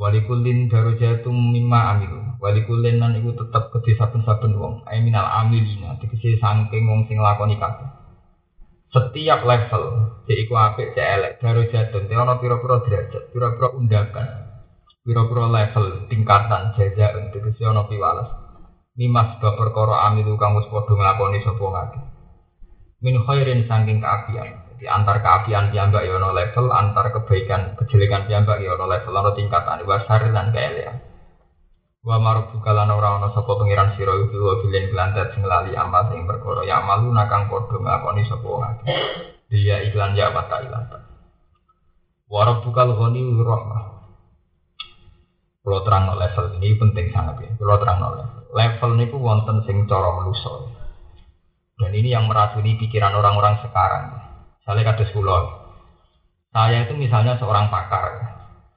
[0.00, 2.40] Walikullin darajatum mimma amilu.
[2.40, 4.80] Walikullin nan iku tetep kedhe saben-saben wong.
[4.88, 7.84] Ai minal amilina tegese saking wong sing lakoni kabeh.
[8.88, 9.84] Setiap level
[10.24, 14.47] cek iku apik cek elek darajatun te ana pira-pira derajat, pira-pira undakan.
[15.08, 18.28] Pira-pira level tingkatan jaza tegese ana piwales.
[18.92, 22.00] Mimas sebab perkara amilu kang wis padha nglakoni sapa ngake.
[23.00, 24.76] Min khairin saking kaapian.
[24.76, 29.32] Di antar keapian piyambak ya ono level, antar kebaikan kejelekan piyambak ya ono level, ono
[29.32, 31.00] tingkatan wa syaril lan kaelian.
[32.04, 36.04] Wa marubuka lan ora ono sapa pangeran sira iku wa bilen gelandat sing lali amal
[36.12, 38.92] sing perkara ya malu nakang padha nglakoni sapa wong akeh.
[39.48, 41.00] Dia iklan ya wa ta'ala.
[42.28, 43.97] Wa rabbukal ghani rahmah.
[45.68, 47.52] Kalau terang no level ini penting sangat ya.
[47.60, 48.40] Kalau terang no level.
[48.56, 50.64] Level ini pun wonten sing cara meluso.
[51.76, 54.16] Dan ini yang meracuni pikiran orang-orang sekarang.
[54.64, 55.40] Misalnya kata sekolah,
[56.56, 58.16] saya itu misalnya seorang pakar,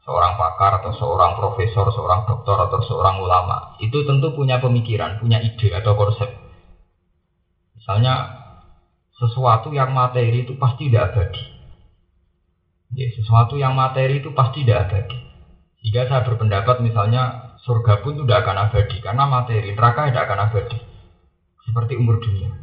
[0.03, 5.39] seorang pakar atau seorang profesor, seorang dokter atau seorang ulama, itu tentu punya pemikiran, punya
[5.39, 6.27] ide atau konsep.
[7.79, 8.35] Misalnya
[9.15, 11.43] sesuatu yang materi itu pasti tidak abadi.
[12.99, 15.30] Ya, sesuatu yang materi itu pasti tidak abadi.
[15.81, 20.77] Jika saya berpendapat misalnya surga pun tidak akan abadi karena materi, neraka tidak akan abadi.
[21.65, 22.53] Seperti umur dunia.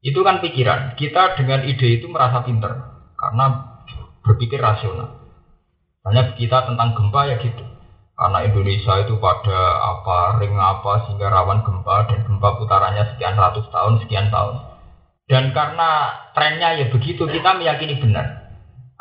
[0.00, 0.96] Itu kan pikiran.
[0.96, 2.72] Kita dengan ide itu merasa pinter
[3.16, 3.46] karena
[4.24, 5.20] berpikir rasional.
[6.06, 7.64] Hanya kita tentang gempa ya gitu.
[8.16, 13.68] Karena Indonesia itu pada apa ring apa sehingga rawan gempa dan gempa putarannya sekian ratus
[13.68, 14.56] tahun, sekian tahun.
[15.26, 18.45] Dan karena trennya ya begitu, kita meyakini benar.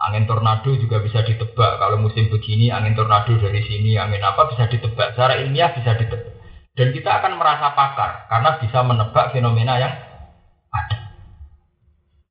[0.06, 1.82] Angin tornado juga bisa ditebak.
[1.82, 5.18] Kalau musim begini, angin tornado dari sini, angin apa bisa ditebak.
[5.18, 6.36] Secara ilmiah bisa ditebak.
[6.76, 9.95] Dan kita akan merasa pakar karena bisa menebak fenomena yang
[10.70, 10.97] ada.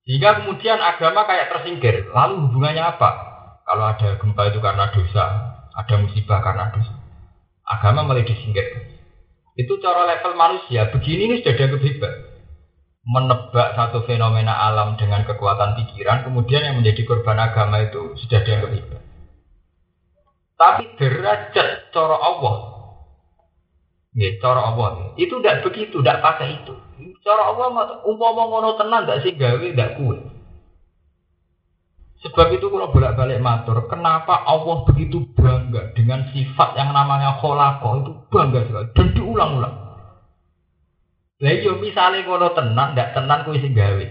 [0.05, 2.13] Sehingga kemudian agama kayak tersingkir.
[2.13, 3.11] Lalu hubungannya apa?
[3.65, 5.25] Kalau ada gempa itu karena dosa,
[5.73, 6.93] ada musibah karena dosa.
[7.65, 9.01] Agama mulai disingkirkan.
[9.57, 10.93] Itu cara level manusia.
[10.93, 12.15] Begini ini sudah dianggap hebat.
[13.05, 18.73] Menebak satu fenomena alam dengan kekuatan pikiran, kemudian yang menjadi korban agama itu sudah dianggap
[18.73, 19.03] hebat.
[20.57, 22.57] Tapi derajat cara Allah.
[24.17, 25.13] Ya, cara Allah.
[25.21, 26.75] Itu tidak begitu, tidak pakai itu.
[27.21, 30.21] Cara Allah umpama ngono tenan tidak sih gawe tidak kuat.
[32.25, 38.13] Sebab itu kalau bolak-balik matur, kenapa Allah begitu bangga dengan sifat yang namanya kholako itu
[38.33, 39.77] bangga sekali dan diulang-ulang.
[41.45, 44.07] Lah yo iya, misale ngono tenan, ndak tenan kuwi sing gawe.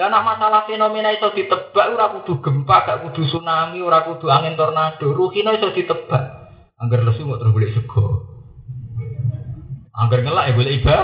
[0.00, 5.12] Lah masalah fenomena iso ditebak ora kudu gempa, gak kudu tsunami, ora kudu angin tornado,
[5.12, 6.48] ruhino iso ditebak.
[6.80, 8.04] Angger lesu kok terus golek sego.
[9.92, 10.96] Angger ngelak ya golek iba.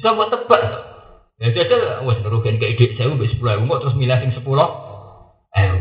[0.00, 0.62] Coba tebak.
[1.40, 4.44] Ya jajal wis nuruhin ke ide 1000 mbek 10000 kok terus milih sing 10.
[5.60, 5.72] Eh.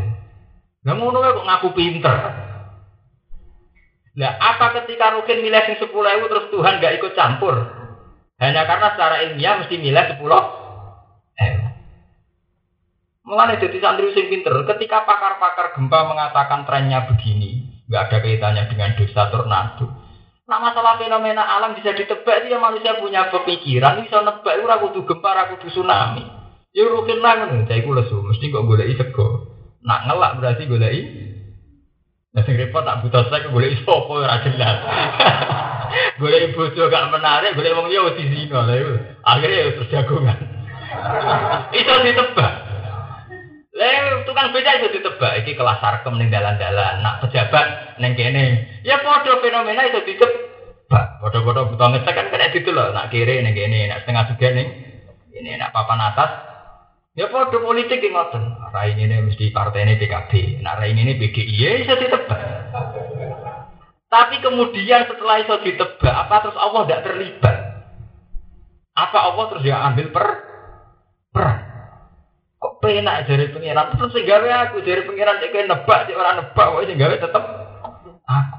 [0.84, 2.20] Lah ngono kok ngaku pinter.
[4.14, 7.58] Nah, apa ketika Rukin milih sing sepuluh ewu terus Tuhan gak ikut campur?
[8.38, 10.42] Hanya karena secara ilmiah mesti milih sepuluh
[11.34, 11.66] ewu.
[13.24, 19.00] Mengenai jadi santri sing pinter, ketika pakar-pakar gempa mengatakan trennya begini, nggak ada kaitannya dengan
[19.00, 19.88] dosa tornado.
[20.44, 25.30] Nah masalah fenomena alam bisa ditebak dia manusia punya pemikiran bisa nebak ora kudu gempa
[25.34, 26.28] ora kudu tsunami.
[26.76, 29.28] Ya rukin lah ngono, saya lesu, mesti kok goleki sego.
[29.88, 31.02] Nak ngelak berarti goleki
[32.34, 34.78] Sing repot tak buta saya boleh iso apa ora jelas.
[36.22, 38.78] boleh bojo gak menarik, boleh wong liya di zina lha
[39.22, 40.38] Akhirnya ya terus jagongan.
[41.78, 42.54] itu ditebak.
[43.78, 48.66] Lah tukang beca itu ditebak iki kelas sarkem ning dalan-dalan, nak pejabat ning kene.
[48.82, 51.06] Ya padha fenomena itu ditebak.
[51.22, 54.68] Padha-padha buta ngecek kan kena gitu loh, nak kiri ning kene, nak setengah juga ning
[55.38, 56.53] ini nak papan atas
[57.14, 58.58] Ya pada politik yang ngoten.
[58.74, 62.42] Rai ini mesti partai ini PKB, nah rai ini PDI, ya bisa ditebak.
[64.10, 67.58] Tapi kemudian setelah itu ditebak, apa terus Allah tidak terlibat?
[68.98, 70.26] Apa Allah terus dia ambil per
[71.30, 71.58] peran?
[72.58, 73.94] Kok penak dari pengiran?
[73.94, 77.44] Terus sehingga aku dari pengiran cek nebak, cek orang nebak, kok sehingga tetap
[78.26, 78.50] aku.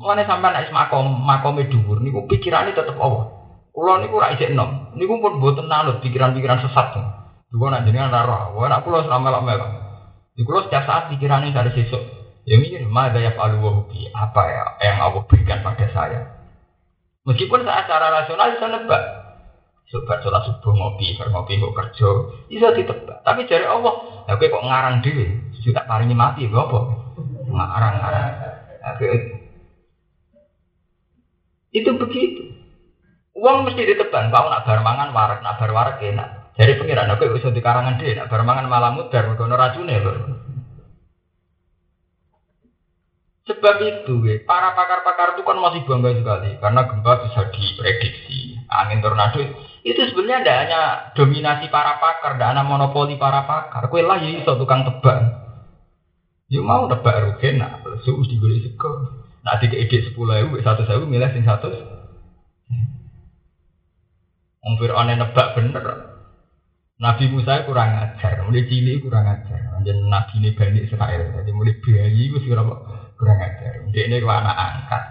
[0.00, 3.43] Mulane sampai naik makom makom dhuwur niku pikirane tetap Allah.
[3.74, 4.94] Kulo niku ora isih enom.
[4.94, 6.94] Niku pun mboten nanut pikiran-pikiran sesat.
[7.50, 8.62] Dua nak jenengan ora roh.
[8.62, 9.70] Wah nak kulo melok-melok.
[10.38, 12.02] Di kulo setiap saat pikirannya dari sesuk.
[12.44, 16.20] Ya mikir, mada ya falu Apa ya yang Allah berikan pada saya?
[17.24, 19.02] Meskipun saya secara rasional bisa nebak.
[19.88, 22.08] Sobat sholat subuh ngopi, ngopi kok kerja,
[22.48, 23.20] bisa ditebak.
[23.20, 26.80] Tapi dari Allah, ya kok ngarang dhewe, sudah paringi mati, apa?
[27.48, 28.32] Ngarang-ngarang.
[31.72, 32.53] Itu begitu.
[33.34, 36.54] Uang mesti ditebang, kau nak bar mangan warak, nak bar warak enak.
[36.54, 40.16] Jadi pengiran aku bisa di karangan dia, nak bar mangan malah mudar, mereka racunnya loh.
[43.44, 49.36] Sebab itu, para pakar-pakar itu kan masih bangga sekali karena gempa bisa diprediksi, angin tornado
[49.84, 50.80] itu sebenarnya tidak hanya
[51.12, 53.92] dominasi para pakar, tidak hanya monopoli para pakar.
[53.92, 55.44] Kue lah ya iso tukang tebak.
[56.48, 59.12] Ya mau tebak rugen, lesu mesti boleh sego.
[59.44, 61.93] Nak tiga ide sepuluh ribu, satu ribu milih sing satu.
[64.64, 65.84] Wong Fir'aun nebak bener.
[66.94, 69.60] Nabi Musa kurang ajar, mulai cilik kurang ajar.
[69.84, 73.72] Jadi Nabi ini Bani Israel, jadi mulai bayi itu sih kurang ajar.
[73.92, 75.02] Dia ini anak angkat.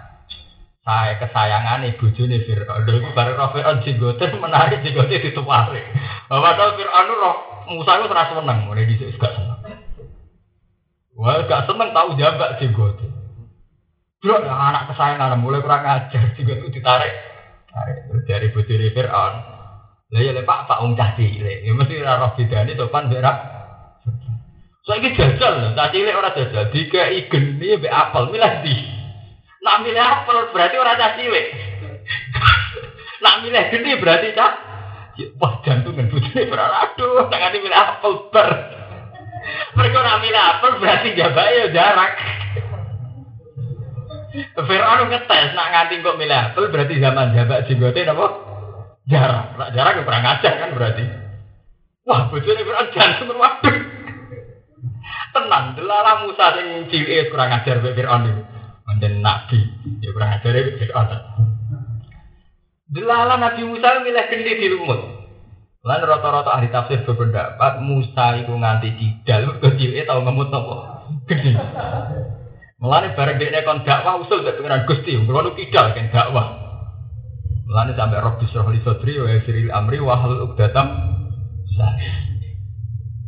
[0.84, 2.82] Saya kesayangan ibu juni Fir'aun.
[2.82, 5.80] Lalu baru roh Fir'aun jigoten menarik jigoten ditumpari.
[6.28, 7.36] Bapak tahu Fir'aun roh
[7.72, 9.60] Musa itu serasa menang, mulai di gak seneng.
[11.16, 13.12] Wah, gak seneng tahu jambak jigoten.
[14.18, 17.33] Bro, anak kesayangan mulai kurang ajar, jigoten ditarik.
[18.24, 19.34] Dari bujuri Fir'aun.
[20.14, 21.66] Lah ya Pak Pak wong cah cilik.
[21.66, 23.32] Ya mesti roh bedane sopan Saya
[24.84, 26.70] Saiki jajal, cah cilik ora jajal.
[26.70, 28.76] Dikai geni mbek apel milih di.
[29.64, 31.46] Nak milih apel berarti ora cah cilik.
[33.24, 34.52] Nak milih geni berarti cah
[35.38, 36.74] Wah jantungan bujuri Fir'aun.
[36.74, 38.50] Aduh, tak nganti milih apel ber.
[39.74, 42.12] Mereka nak milih apel berarti jabai ya jarak.
[44.34, 48.26] Fir'aun ngetes nak nganti kok milih berarti zaman jabak jenggote napa?
[49.06, 49.54] Jarang.
[49.54, 51.04] Nak jarang ya perang ajar kan berarti.
[52.02, 53.76] Wah, bojone Fir'aun jantung waduh.
[55.34, 58.42] Tenang, delala Musa sing cilik kurang ajar mbek Fir'aun iki.
[58.86, 59.58] Manten nabi,
[60.02, 61.08] ya kurang ajar mbek Fir'aun.
[62.90, 65.00] Delala Nabi Musa milih gendi di lumut.
[65.84, 70.74] Lan rata-rata ahli tafsir berpendapat Musa itu nganti kidal kecil tau ngemut nopo.
[71.28, 71.52] Gede.
[72.84, 76.46] Mulane bareng dekne kon dakwah usul gak pengenan Gusti, ngono kidal kan dakwah.
[77.64, 80.86] Mulane sampai Rabbi Syrah li Sadri wa Yasiril Amri wa hal uqdatam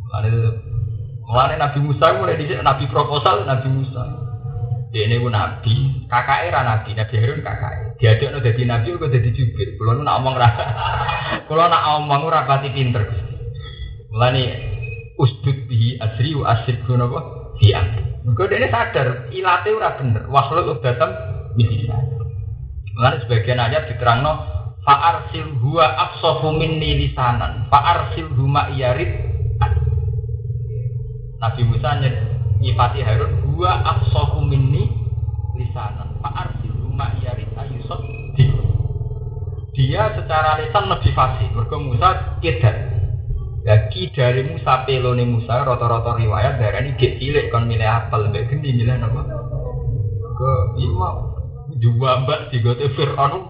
[0.05, 0.29] Mulane
[1.25, 4.03] mulane Nabi Musa mulai dhisik Nabi proposal Nabi Musa.
[4.87, 7.99] Dia ini nabi, kakak era nabi, nabi Harun kakak.
[7.99, 9.75] Diajak no jadi nabi, kok jadi jubir.
[9.75, 10.65] Kalau nak omong rasa,
[11.43, 13.03] kalau nak omong rapati pinter.
[14.15, 14.43] Mulane
[15.19, 17.19] usdud bihi asri wa asir guna apa?
[17.59, 17.67] Fi
[18.27, 20.27] Mergo dene sadar ilate ora bener.
[20.27, 21.15] Wahlul uqdatam
[21.55, 22.03] min lisan.
[22.99, 24.57] Mulane sebagian ayat diterangno
[24.87, 29.11] fa'arsil huwa afsahu minni lisanan fa'arsil huma yarid
[31.37, 31.99] Nabi Musa
[32.57, 34.87] nyifati Harun huwa afsahu minni
[35.59, 38.01] lisanan fa'arsil huma yarid ayusab
[39.77, 42.96] dia secara lisan lebih fasih mergo Musa kedan
[43.67, 48.47] lagi dari Musa pelone Musa rata-rata riwayat darah ini gak cilik kon milih apel mbak
[48.47, 49.21] gendi milih apa?
[50.39, 51.09] Ke iya
[51.75, 53.43] juga mbak di gote Fir'aun.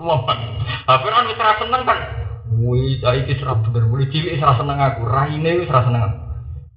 [0.89, 1.99] Ah Fir'aun wis seneng kan.
[2.57, 5.05] Wih, saya iki serap bener mulai cilik serap seneng aku.
[5.05, 6.09] Raine wis ra seneng.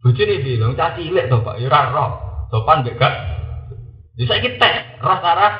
[0.05, 2.11] Bojone bilang cah cilik to Pak, ya ora roh.
[2.53, 3.14] Sopan mbek gak.
[4.20, 5.53] Ya saiki tes, roh sarah.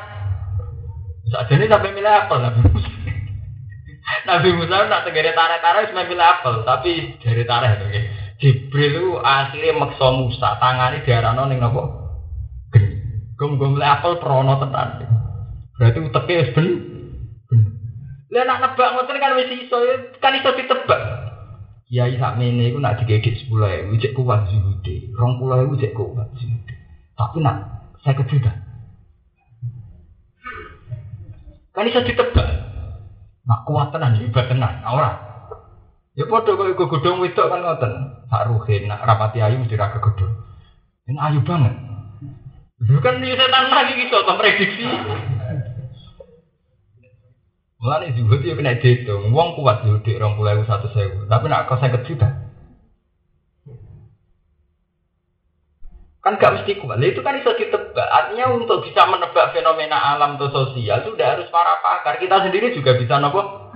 [1.33, 2.53] Sakjane sampai milih apel Musa.
[4.25, 7.87] Nabi Musa nak tegere tarik-tarik cuma milih apel, tapi dari tarik itu.
[8.41, 11.81] Jibril itu akhirnya maksa Musa, tangannya diarano ning nopo?
[12.73, 12.97] Geni.
[13.37, 15.05] Gum-gum milih apel perono tenan.
[15.77, 16.67] Berarti uteke wis ben.
[18.31, 19.77] Lah nak nebak ngoten kan wis iso,
[20.23, 21.01] kan iso ditebak.
[21.91, 25.11] Kiai sakmene iku nak digegit 10.000 cek kuat zuhude.
[25.11, 26.75] 20.000 cek kuat zuhude.
[27.19, 27.57] Tapi nak
[27.99, 28.53] saya juta.
[31.75, 32.70] Kan iso ditebak.
[33.51, 35.11] Nak kuat tenan, hebat tenan, ora.
[36.15, 37.91] Ya padha kok godhong wedok kan ngoten.
[38.31, 40.31] Sak ruhin nak rapati ayu mesti ra kegodhong.
[41.11, 41.75] Ini ayu banget.
[42.79, 44.87] Itu kan ya setan lagi gitu, atau prediksi.
[47.83, 49.35] Mulane zuhud ya kena dihitung.
[49.35, 50.87] Wong kuat zuhud rong satu.
[51.27, 52.50] Tapi nak saya juta.
[56.21, 57.01] Kan gak mesti kuat.
[57.01, 58.05] itu kan bisa ditebak.
[58.05, 62.21] Artinya untuk bisa menebak fenomena alam atau sosial sudah harus para pakar.
[62.21, 63.73] Kita sendiri juga bisa nopo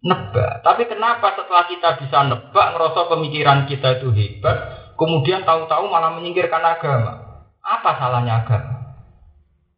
[0.00, 0.64] nebak.
[0.64, 4.56] Tapi kenapa setelah kita bisa nebak, ngerasa pemikiran kita itu hebat,
[4.96, 7.44] kemudian tahu-tahu malah menyingkirkan agama?
[7.60, 8.76] Apa salahnya agama?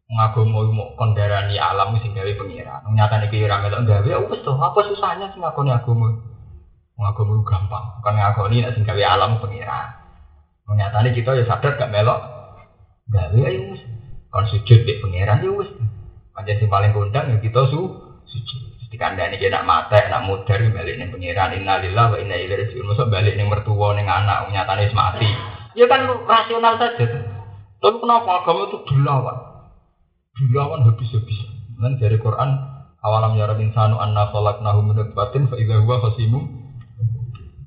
[0.08, 2.80] Ngagama mau kondarani alam sing gawe pengiran.
[2.96, 6.16] Nyatane ki ora melok gawe ya wis to, apa susahnya sing ngakoni agama?
[6.96, 10.07] Ngagama gampang, bukan ngakoni nek sing gawe alam pengiran.
[10.68, 12.20] Nyatanya kita ya sadar gak melok.
[13.08, 13.80] Gawe ya wis.
[14.28, 15.70] Kon sujud di pangeran ya wis.
[16.36, 17.80] Panjang sing paling kondang ya kita su
[18.28, 18.60] sujud.
[18.88, 22.88] Dikandani kita nak mata, nak mudar balik ning pangeran innalillah wa inna ilaihi rajiun.
[22.88, 25.28] Masa balik ning mertua ning anak nyatane wis mati.
[25.76, 27.04] Ya kan rasional saja.
[27.78, 29.36] Tapi kenapa agama itu dilawan?
[30.34, 31.38] Dilawan habis-habis.
[31.78, 32.58] Dan dari Quran
[33.06, 36.57] awalam yara insanu anna khalaqnahu min nutfatin fa idza huwa khasimun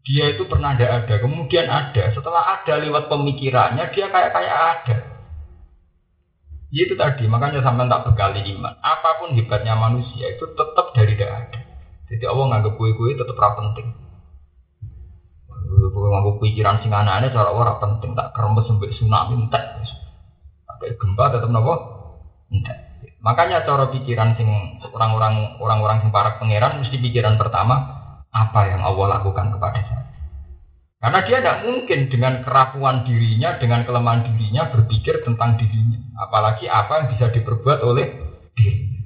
[0.01, 2.09] dia itu pernah ada ada, kemudian ada.
[2.09, 4.97] Setelah ada lewat pemikirannya, dia kayak kayak ada.
[6.71, 8.73] Ya itu tadi, makanya sampai tak berkali iman.
[8.81, 11.59] Apa pun hebatnya manusia itu tetap dari tidak ada.
[12.09, 13.87] Jadi Allah nganggap kue-kue tetap ra penting.
[15.91, 19.63] Nganggap pikiran sing anak cara orang penting tak kerembes sampai tsunami entek.
[20.65, 21.73] Sampai gempa tetap nopo
[22.49, 22.77] entek.
[23.21, 24.49] Makanya cara pikiran sing
[24.95, 28.00] orang-orang orang-orang sing para pangeran mesti pikiran pertama
[28.31, 30.05] apa yang Allah lakukan kepada saya.
[31.01, 35.97] Karena dia tidak mungkin dengan kerapuan dirinya, dengan kelemahan dirinya berpikir tentang dirinya.
[36.21, 38.07] Apalagi apa yang bisa diperbuat oleh
[38.53, 39.01] dirinya.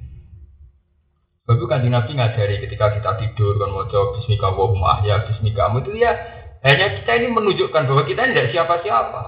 [1.46, 5.94] Itu kan Nabi ngajari ketika kita tidur kan mau jawab Bismika wa ya Bismika itu
[5.94, 6.10] ya
[6.66, 9.22] hanya kita ini menunjukkan bahwa kita tidak siapa-siapa.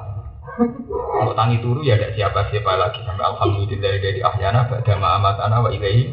[1.23, 6.11] Mau tangi turu ya tidak siapa-siapa lagi sampai Alhamdulillah dari ahyana pada ma'amat wa ilaihi.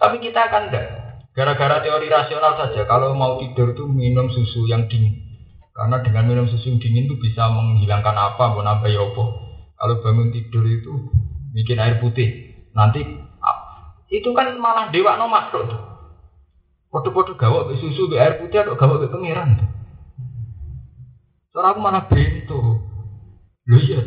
[0.00, 4.90] Tapi kita akan tidak Gara-gara teori rasional saja, kalau mau tidur itu minum susu yang
[4.90, 5.24] dingin.
[5.76, 9.24] Karena dengan minum susu yang dingin itu bisa menghilangkan apa, mau nambah ya apa.
[9.78, 10.92] Kalau bangun tidur itu
[11.54, 12.58] bikin air putih.
[12.74, 13.06] Nanti
[14.08, 15.68] itu kan malah dewa no makhluk.
[16.88, 19.60] Foto-foto gawak be susu be air putih atau gawak be pengiran.
[21.52, 22.60] Soalnya aku malah bento.
[23.68, 24.00] Lho iya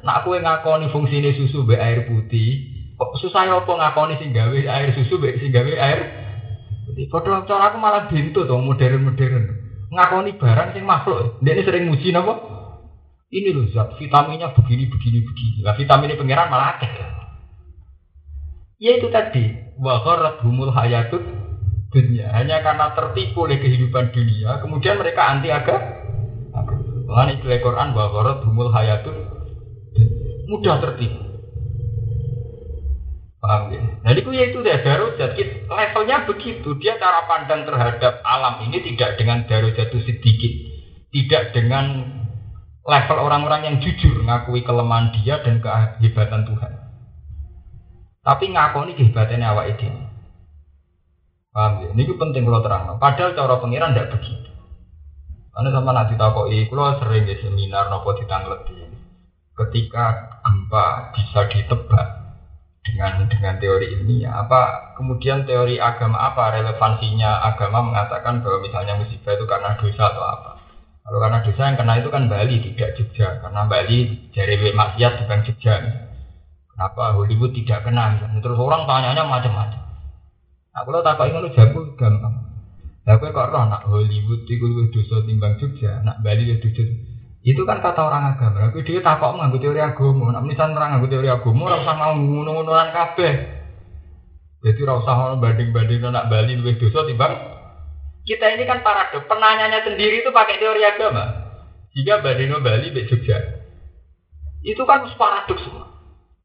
[0.00, 2.64] Nak aku ngakoni fungsi ini susu be air putih,
[2.96, 6.25] kok susah apa ngakoni sing gawe air susu be sing gawe air
[6.86, 9.44] jadi cara aku malah bintu tuh modern-modern.
[9.90, 11.42] Ngakoni barang sing makhluk.
[11.42, 12.34] Dia ini sering muji nopo.
[13.26, 15.58] Ini loh zat vitaminnya begini begini begini.
[15.66, 16.92] Nah vitamin ini pangeran malah akeh.
[18.78, 19.74] Ya itu tadi.
[19.82, 21.26] Wahorat humul hayatut
[21.90, 22.30] dunia.
[22.30, 26.06] Hanya karena tertipu oleh kehidupan dunia, kemudian mereka anti agama.
[27.06, 29.14] Mengenai Quran wahorat humul hayatut
[30.46, 31.25] mudah tertipu.
[33.46, 33.78] Paham ya?
[34.02, 35.38] Nah itu ya itu deh darujat.
[35.70, 36.74] Levelnya begitu.
[36.82, 40.52] Dia cara pandang terhadap alam ini tidak dengan darujat itu sedikit.
[41.14, 42.10] Tidak dengan
[42.82, 46.72] level orang-orang yang jujur ngakui kelemahan dia dan kehebatan Tuhan.
[48.26, 49.86] Tapi ngakoni kehebatannya awak itu.
[51.54, 51.88] Paham ya?
[51.94, 52.98] Ini penting kalau terang.
[52.98, 54.50] Padahal cara pengiran tidak begitu.
[55.54, 58.90] Karena sama nanti takoi, kalau sering di seminar nopo ditangleti.
[59.56, 62.15] Ketika gempa bisa ditebak
[62.86, 69.34] dengan dengan teori ilmiah, apa kemudian teori agama apa relevansinya agama mengatakan bahwa misalnya musibah
[69.34, 70.50] itu karena dosa atau apa?
[71.02, 73.98] Kalau karena dosa yang kena itu kan Bali tidak Jogja, karena Bali
[74.30, 75.74] jari maksiat bukan Jogja.
[76.70, 78.18] Kenapa Hollywood tidak kena?
[78.42, 79.82] Terus orang tanyanya macam-macam.
[80.76, 82.34] Nah, kalau tak ingin jago gampang.
[83.06, 86.82] Kowe kok roh nak Hollywood luwih dosa timbang Jogja, nak Bali ya dosa.
[87.46, 88.74] Itu kan kata orang agama.
[88.74, 92.18] Kowe dhewe takok nganggo teori agama, nak menisan orang nganggo teori agama ora usah mau
[92.18, 93.32] ngono-ngonoan kabeh.
[94.66, 97.38] Jadi ora usah ono banding-banding nak Bali luwih dosa timbang
[98.26, 99.30] kita ini kan paradok.
[99.30, 101.46] Penanyanya sendiri itu pakai teori agama.
[101.94, 103.38] Jika Badino Bali be Jogja.
[104.66, 105.86] Itu kan paradok semua.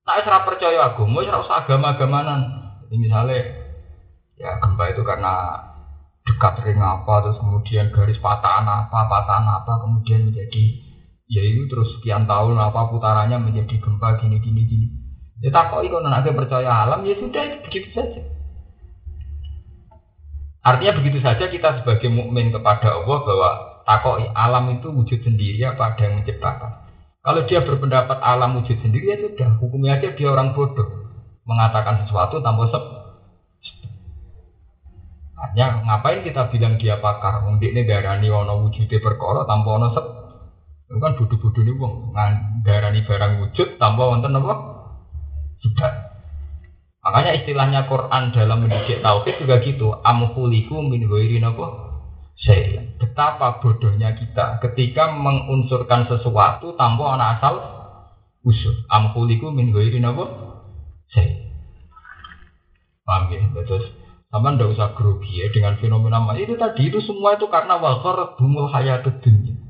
[0.05, 2.39] Tak serap percaya agama, ora usah agama-agamanan.
[2.93, 3.57] Misalnya
[4.37, 5.33] ya gempa itu karena
[6.21, 10.90] dekat ring apa terus kemudian garis patahan apa patahan apa kemudian menjadi
[11.31, 14.87] ya itu terus sekian tahun apa putarannya menjadi gempa gini gini gini.
[15.39, 18.21] Ya tak kok ikut nanti percaya alam ya sudah begitu saja.
[20.61, 23.49] Artinya begitu saja kita sebagai mukmin kepada Allah bahwa
[23.87, 26.71] takoi alam itu wujud sendiri apa ada yang menciptakan.
[27.23, 31.09] Kalau dia berpendapat alam wujud sendiri ya sudah hukumnya aja dia orang bodoh.
[31.47, 33.01] Mengatakan sesuatu tanpa sebab.
[35.41, 37.41] Hanya ngapain kita bilang dia pakar?
[37.49, 40.20] Wong ini darani ono wujude perkara tanpa ono sep.
[40.91, 42.11] Itu kan bodoh-bodoh nih wong
[42.67, 44.53] darani barang wujud tanpa wonten apa?
[45.63, 46.11] Sudah.
[46.99, 49.95] Makanya istilahnya Quran dalam mendidik tauhid juga gitu.
[50.03, 51.95] Amhuliku min ghairi napa?
[52.35, 52.83] Saya.
[52.99, 57.55] Betapa bodohnya kita ketika mengunsurkan sesuatu tanpa ana asal
[58.43, 58.83] usul.
[58.91, 60.27] Amhuliku min ghairi napa?
[61.07, 61.55] Saya.
[63.07, 63.47] Paham ya?
[63.63, 63.95] Terus
[64.27, 68.67] sama ndak usah grogi ya dengan fenomena itu tadi itu semua itu karena wakar bumul
[68.67, 69.60] hayat dunia.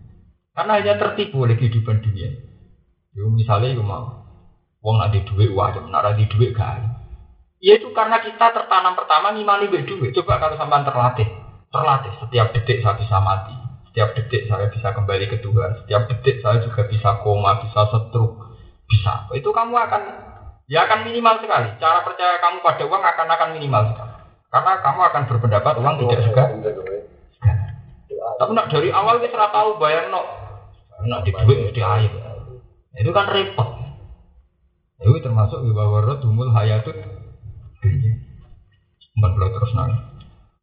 [0.52, 2.32] Karena hanya tertipu oleh kehidupan dunia.
[3.16, 4.24] Yo misalnya itu mau,
[4.84, 6.80] uang ada duit wajib, nara di duit gak
[7.62, 10.12] Ya itu karena kita tertanam pertama ngimani duit duit.
[10.18, 11.30] Coba kalau sampai terlatih,
[11.70, 13.54] terlatih setiap detik saya bisa mati,
[13.94, 18.58] setiap detik saya bisa kembali ke Tuhan, setiap detik saya juga bisa koma, bisa setruk,
[18.90, 19.30] bisa.
[19.38, 20.02] Itu kamu akan
[20.66, 21.70] ya akan minimal sekali.
[21.78, 24.14] Cara percaya kamu pada uang akan akan minimal sekali.
[24.50, 26.44] Karena kamu akan berpendapat uang tidak suka.
[28.42, 30.41] Tapi nak dari awal kita tahu bayar no,
[31.08, 32.12] nak di duit mesti air.
[32.98, 33.70] Itu kan repot.
[35.02, 36.94] Itu termasuk di bawah dumul hayatut
[37.82, 38.14] dunia.
[39.18, 40.12] Mbak terus nang.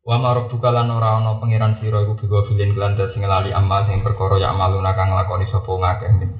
[0.09, 3.85] Wa marok buka lan ora ana pangeran sira iku biwa filin kelanda sing lali amal
[3.85, 6.33] sing perkara ya amaluna kang lakoni sapa ngakeh.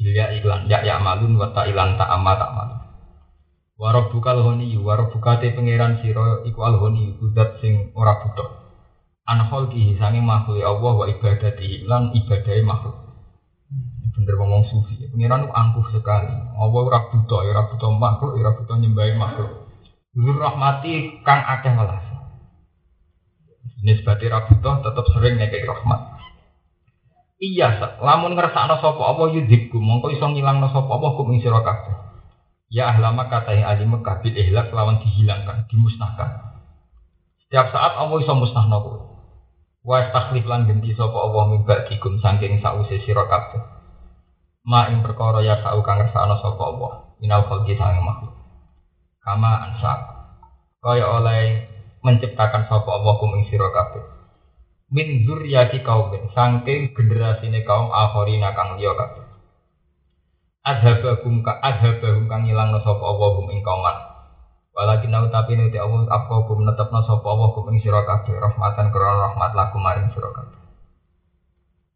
[0.00, 2.80] Ya iklan ya ya malun wa ta ilan ta amal tak malun.
[3.76, 8.48] Warab bukal honi, warab bukate pangeran siro iku al honi, kudat sing ora butuh.
[9.28, 13.01] Anhol ki sange makhluk Allah wa ibadati lan ibadai makhluk.
[14.12, 16.34] Bener ngomong sufi, pangeran itu angkuh sekali.
[16.58, 19.50] Allah ora butuh, ora butuh makhluk, ora butuh nyembahi makhluk.
[20.12, 22.04] Nur rahmati kang akeh welas.
[23.82, 26.00] Nisbati ra butuh tetep sering ngekek rahmat.
[27.42, 31.94] Iya, lamun ngrasakno sapa apa yudhibku, mongko iso ngilangno sapa apa kum kabeh.
[32.70, 36.30] Ya ahlama kata yang ahli Mekah bil ihlak lawan dihilangkan, dimusnahkan.
[37.42, 39.00] Setiap saat Allah iso musnahno kowe.
[39.82, 43.81] Wa takhlif lan ganti sapa Allah mimba dikum saking sause sira kabeh.
[44.62, 46.92] Ma ing perkara ya sa'u kang ngersakno sapa Allah.
[47.18, 48.34] Minal khalqi sange makhluk.
[49.22, 49.92] Kama ansa.
[50.82, 51.66] Kaya oleh
[52.02, 54.02] menciptakan sapa Allah kum ing sira kabeh.
[54.92, 59.32] Min zurriyati kaum saking generasine kaum akhirina kang liya kabeh
[60.62, 63.98] adhabahum ka adhabahum kang ilangno sapa Allah hum ing kauman
[64.70, 69.26] walakin tapi nuti Allah apa hum netepno sapa Allah hum ing sira kabeh rahmatan krana
[69.26, 70.61] rahmat laku maring sira kabeh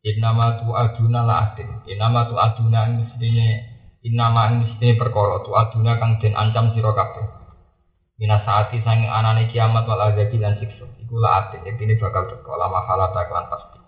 [0.06, 3.74] Innama tu aduna la atin Innama tu aduna mestine
[4.06, 5.42] Innama mestine perkara.
[5.42, 7.26] Tu aduna kang den ancam sira kabeh.
[8.22, 10.86] Mina saati sange anane kiamat wal azabi lan siksa.
[11.02, 13.78] Iku la atin Ini bakal teko lama halata klan pasti.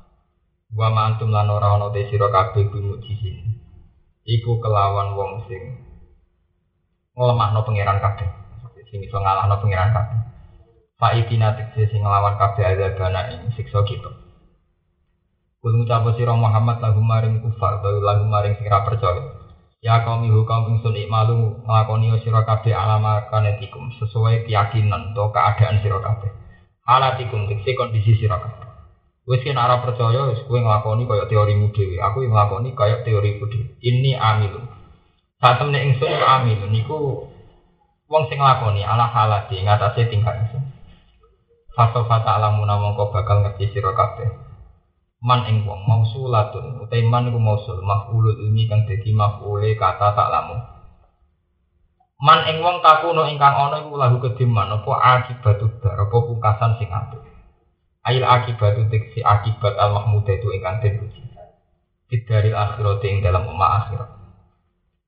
[0.75, 3.55] Wa ma antum lan ora ana te sira kabeh bimujisin
[4.29, 5.87] iku kelawan wong sing
[7.15, 8.27] nglemahno pangeran kabeh.
[8.91, 10.19] Sing iso ngalahno pangeran kabeh.
[10.99, 14.28] Fa'idina tegese sing nglawan kabeh azabana ing siksa kita
[15.59, 19.27] Kul ngucap sira Muhammad lagu maring kufar utawa lagu maring sing ra percaya
[19.79, 25.83] Ya kaum ibu kaum ingsun ikmalu nglakoni sira kabeh alama kanetikum sesuai keyakinan atau keadaan
[25.83, 26.31] sira kabeh
[26.87, 28.69] halatikum tegese kondisi sira kabeh
[29.29, 32.01] Wes kena arah percaya, wes kue ngelakoni kayak teorimu dewi.
[32.01, 33.77] Aku yang ngelakoni kayak teoriku dewi.
[33.85, 34.65] Ini amilun.
[35.37, 36.73] Saat temen ingsun amilun.
[36.73, 37.29] Niku
[38.09, 40.65] wong sing ngelakoni ala halati ngatasé tingkat ingsun.
[41.77, 44.48] Fato fata alamu namung kau bakal ngerti sira kabeh.
[45.19, 50.31] Man ing wong mausulatun utai man iku mausul maf'ulul ilmi kang dadi maf'ule kata tak
[50.31, 50.57] lamu.
[52.23, 56.91] Man ing wong takuno ingkang ana iku lahu kediman apa akibatu dar apa pungkasan sing
[56.91, 57.23] apik.
[58.07, 61.23] Ail akibatu tiksi akibat al mahmudah itu ingkang den puji.
[62.09, 64.11] Dari akhirat ing dalam umma akhirat.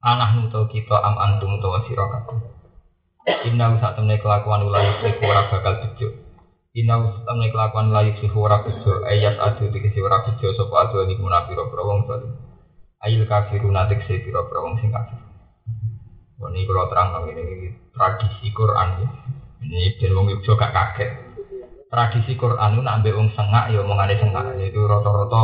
[0.00, 2.40] Anak nuto kita am antum to sira kabeh.
[3.46, 6.29] Inna usah temne kelakuan ulai iku ora bakal bejo
[6.80, 11.20] Ina ustamne kelakuan layu si ora bejo ayat adu dikisi ora bejo sapa adu ini
[11.20, 12.32] munafiro wong zalim.
[13.04, 15.20] Ail kafiru natik se piro wong sing kafir.
[16.40, 19.08] Ini kalau terang ini tradisi Quran ya.
[19.60, 21.10] Ini dan wong Yogyo gak kaget.
[21.92, 25.42] Tradisi Quran itu nambah wong sengak ya omongane sengak yaitu rata-rata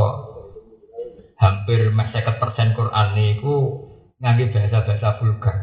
[1.36, 3.54] hampir 50% Quran niku
[4.24, 5.56] ngangge bahasa-bahasa vulgar.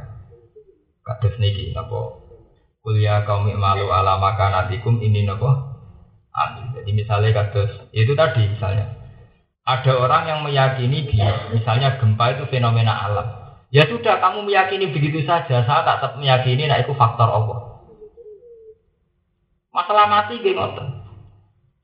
[1.01, 2.22] Kados niki napa
[2.83, 5.47] kuliah kaum malu ala makanatikum ini nopo
[6.35, 6.75] amin.
[6.75, 8.99] Jadi misalnya kados itu tadi misalnya
[9.63, 13.27] ada orang yang meyakini dia misalnya gempa itu fenomena alam.
[13.71, 17.81] Ya sudah kamu meyakini begitu saja, saya tak tetap meyakini nah itu faktor Allah.
[19.73, 20.61] Masalah mati geng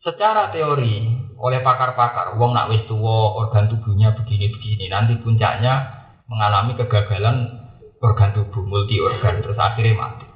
[0.05, 7.57] Secara teori oleh pakar-pakar, wong nak wis tua organ tubuhnya begini-begini, nanti puncaknya mengalami kegagalan
[7.97, 10.28] organ tubuh multi organ terus akhirnya mati.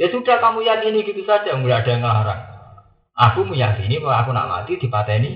[0.00, 2.42] Ya sudah kamu yakini gitu saja, nggak ada yang ngelarang.
[3.12, 5.30] Aku meyakini bahwa aku nak mati di ini.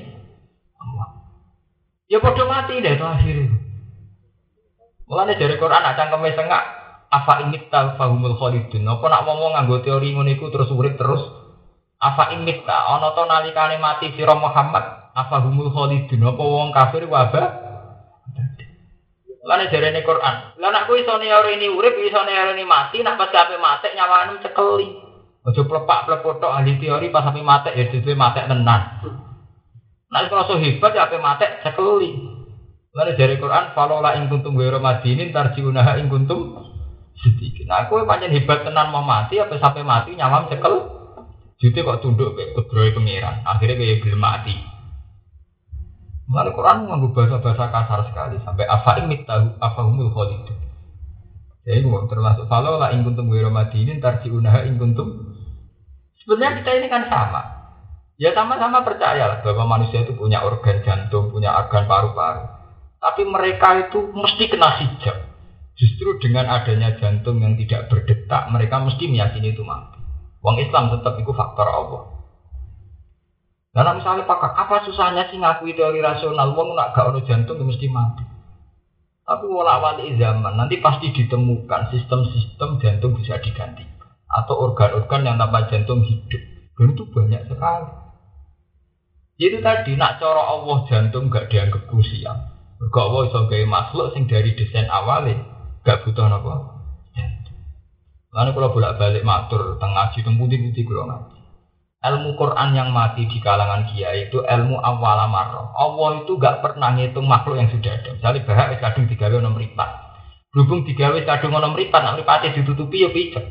[2.06, 3.52] Ya bodoh mati deh itu akhirnya.
[5.06, 6.34] Mulanya dari Quran nak cangkeme
[7.06, 8.86] apa ingit tal fahumul khalidun.
[8.88, 11.22] Apa nak ngomong nganggo teori ngono terus urip terus.
[12.00, 16.26] Apa ingit ta nalikane mati sira Muhammad apa humul khalidun.
[16.26, 17.48] Apa wong kafir wabah
[19.46, 20.58] Lane jarene Quran.
[20.58, 24.88] Lah nek kuwi neori ini urip, iso ini mati, nak pas ape mati nyawane cekeli.
[25.46, 28.82] Aja plepak plepot tok ahli teori pas ape mati ya dhewe mati tenan.
[30.10, 32.10] Nek so hebat ya ape mati cekeli.
[32.90, 36.58] Lane jare Quran, "Falola ing kuntum ghairu madinin tarjiunaha ing kuntum
[37.22, 37.68] sedikit.
[37.68, 40.74] Nah, kowe pancen hebat tenan mau mati apa sampai mati nyawam cekel.
[41.56, 43.40] Jute kok tunduk ke kudrohe pangeran.
[43.48, 44.75] Akhirnya kayak gelem mati.
[46.26, 50.42] Mengenai Quran menganggu bahasa-bahasa kasar sekali sampai apa ini tahu apa khalid.
[51.66, 55.34] Ya itu termasuk kalau lah ingkuntum gue ini tarji unaha ingkuntum.
[56.22, 57.42] Sebenarnya kita ini kan sama.
[58.18, 62.48] Ya sama-sama percaya lah bahwa manusia itu punya organ jantung, punya organ paru-paru.
[62.96, 65.36] Tapi mereka itu mesti kena hijab.
[65.76, 70.00] Justru dengan adanya jantung yang tidak berdetak, mereka mesti meyakini itu mati.
[70.40, 72.15] Wong Islam tetap itu faktor Allah.
[73.76, 76.56] Karena misalnya pakar, apa susahnya sih ngakui teori rasional?
[76.56, 78.24] Wong nak gak ono jantung mesti mati.
[79.20, 83.84] Tapi wala wali zaman nanti pasti ditemukan sistem-sistem jantung bisa diganti
[84.32, 86.40] atau organ-organ yang tanpa jantung hidup.
[86.72, 87.92] Dan itu banyak sekali.
[89.36, 92.48] Itu tadi nak coro Allah jantung gak dianggap krusial.
[92.80, 95.36] Gak Allah iso makhluk sing dari desain awalnya
[95.84, 96.76] gak butuh apa.
[98.36, 101.35] Lalu kalau bolak-balik matur tengah ngaji teng putih-putih kalau
[102.12, 105.74] ilmu Quran yang mati di kalangan kiai itu ilmu awal amarro.
[105.74, 108.14] Allah itu gak pernah ngitung makhluk yang sudah ada.
[108.14, 109.90] Misalnya bahak wis kadung digawe ono mripat.
[110.54, 113.44] Berhubung digawe kadung ono mripat, nak mripate ditutupi ya picek.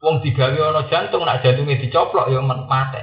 [0.00, 3.02] Wong digawe ono jantung, nak jantungnya dicoplok ya mati.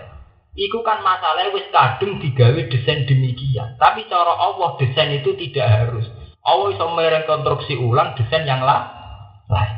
[0.54, 3.78] Iku kan masalahnya wis kadung digawe desain demikian.
[3.78, 6.06] Tapi cara Allah desain itu tidak harus.
[6.44, 9.76] Allah bisa merekonstruksi ulang desain yang lain.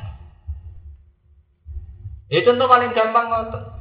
[2.25, 3.74] Itu contoh paling gampang ngotot.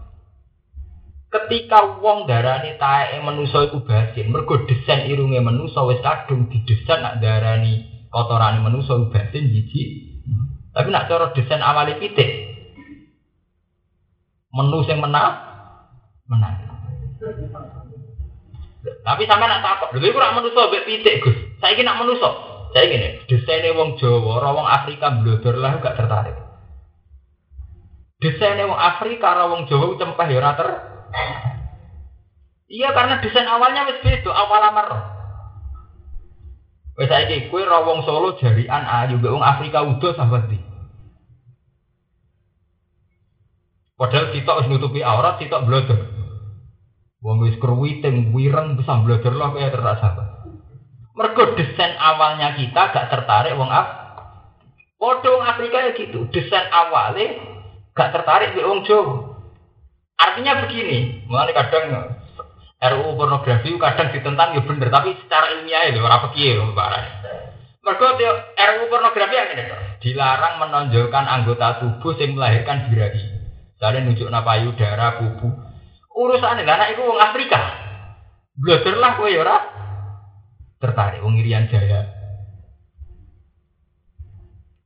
[1.34, 7.18] Ketika wong darani tae menuso iku basin, mergo desain irunge menuso wis kadung didesain nak
[7.18, 10.14] darani kotorane menuso basin jiji.
[10.70, 12.54] Tapi nak cara desain awali pitik.
[14.54, 15.34] Menu menang
[16.30, 16.54] menang.
[19.02, 21.36] Tapi sampe nak takut, iku ora menuso mbek pitik, Gus.
[21.58, 22.30] Saiki nak menuso.
[22.70, 26.34] Saya gini, desainnya wong Jawa, wong Afrika blodor lah gak tertarik.
[28.22, 30.93] Desainnya wong Afrika, wong Jawa cempeh ya ora
[32.74, 34.88] Iya karena desain awalnya wis beda, awal amar.
[36.94, 40.58] Wes saiki kowe ra wong Solo jarian ayu mbek wong Afrika udo sahabat di.
[43.94, 46.02] Padahal kita wis nutupi aurat, kita blodor.
[47.22, 50.08] Wong wis kruwiting wireng bisa blodor lah kaya terasa.
[51.14, 54.02] Mergo desain awalnya kita gak tertarik wong Af.
[54.98, 57.38] Padha wong Afrika ya gitu, desain awalnya
[57.94, 59.23] gak tertarik mbek wong Jawa.
[60.14, 61.84] Artinya begini, mengenai kadang
[62.84, 67.06] RUU pornografi kadang ditentang ya bener, tapi secara ilmiah itu orang pikir loh barang.
[67.80, 68.06] Mereka
[68.54, 69.64] RUU pornografi yang ini
[70.04, 73.24] dilarang menonjolkan anggota tubuh yang melahirkan birahi.
[73.74, 75.48] Misalnya nunjuk payudara, kubu.
[76.14, 77.62] Urusan ini, anak itu orang Afrika.
[78.54, 79.56] Belajar lah ya ora
[80.78, 82.06] tertarik wong irian jaya.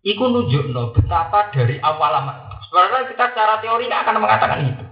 [0.01, 2.48] Iku nunjukno betapa dari awal lama.
[2.69, 4.85] Sebenarnya kita secara teori akan mengatakan itu.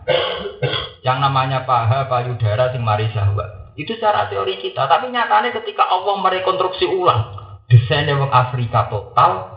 [1.05, 3.77] Yang namanya paha, payudara, sing mari syahwat.
[3.77, 4.89] Itu secara teori kita.
[4.89, 7.37] Tapi nyatanya ketika Allah merekonstruksi ulang
[7.69, 9.53] desainnya wong Afrika total,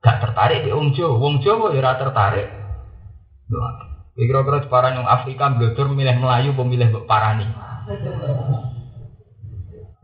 [0.00, 1.14] gak tertarik di Wong Jawa.
[1.20, 2.48] Wong Jawa ya tertarik.
[4.18, 7.46] Kira-kira separah yang Afrika belajar milih Melayu, pemilih Parani.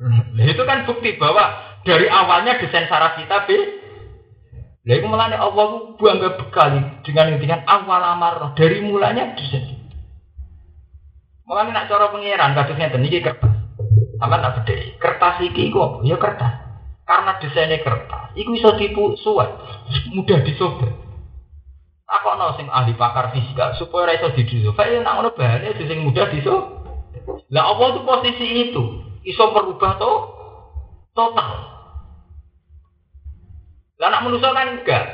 [0.05, 1.45] Nah, itu kan bukti bahwa
[1.82, 3.84] dari awalnya desain saraf kita be.
[4.85, 9.81] Lah itu malah Allah bangga bekali dengan dengan awal amar dari mulanya desain.
[11.48, 13.52] Malah nak cara pengiran kasusnya ngeten iki kertas.
[14.20, 14.74] Sama tak beda.
[15.01, 16.65] Kertas iki iku Ya kertas.
[17.05, 19.61] Karena desainnya kertas, iku bisa tipu suat,
[20.16, 20.89] mudah disobek.
[22.09, 24.89] Aku no sing ahli pakar fisika supaya iso didisobek.
[24.89, 26.81] Ya nak ngono bahane sing mudah disobek.
[27.52, 28.82] Lah apa itu posisi itu?
[29.20, 30.12] Iso merubah to
[31.12, 31.74] total.
[33.99, 35.05] Lah anak manusia kan enggak.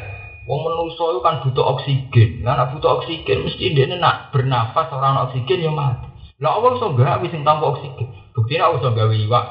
[0.49, 2.31] Wong manusia itu kan butuh oksigen.
[2.41, 6.09] Lah anak butuh oksigen mesti dia nak bernafas orang oksigen ya mati.
[6.41, 8.09] Lah Allah iso enggak wis sing tanpa oksigen.
[8.33, 9.45] Buktinya Allah iso gawe iwak,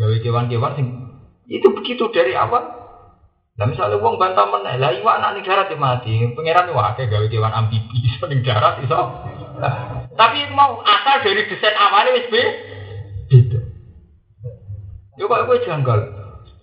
[0.00, 0.86] gawe kewan-kewan sing
[1.50, 2.80] itu begitu dari awal.
[3.60, 6.16] Nah misalnya uang bantah meneh, lah iwak anak ning darat ya mati.
[6.32, 9.00] Pangeran iwak akeh gawe kewan amfibi iso ning darat iso.
[10.16, 13.60] Tapi mau asal dari desain awalnya wis beda.
[15.20, 16.19] Yo kok kowe janggal.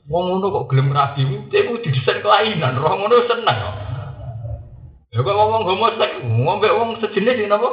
[0.08, 3.60] Wong ngono kok gelem rabi, cek ku didesain kelainan, roh ngono seneng.
[5.12, 7.70] Ya kok ngomong homoseks, ngombe wong sejenis ini apa?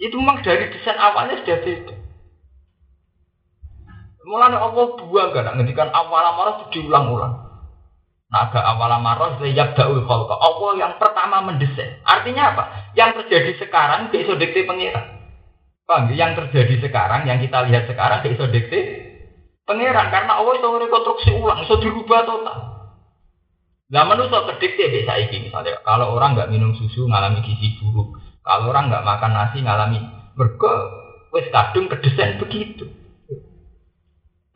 [0.00, 1.94] Itu memang dari desain awalnya sudah beda.
[4.24, 7.34] Mulanya Allah buang gak ngendikan awal amarah itu diulang-ulang.
[8.30, 10.34] Naga awal amarah itu daul khalqa.
[10.38, 12.00] Allah yang pertama mendesain.
[12.06, 12.64] Artinya apa?
[12.94, 15.02] Yang terjadi sekarang besok dikte pengira.
[15.84, 16.14] Paham?
[16.14, 19.09] Yang terjadi sekarang, yang kita lihat sekarang besok dikte
[19.70, 22.58] Pangeran karena Allah itu rekonstruksi ulang, itu dirubah total.
[23.94, 28.74] Lah manusia kedikte bisa iki misalnya kalau orang nggak minum susu ngalami gizi buruk, kalau
[28.74, 30.02] orang nggak makan nasi ngalami
[30.34, 30.74] mergo
[31.30, 32.90] wes kadung kedesain begitu.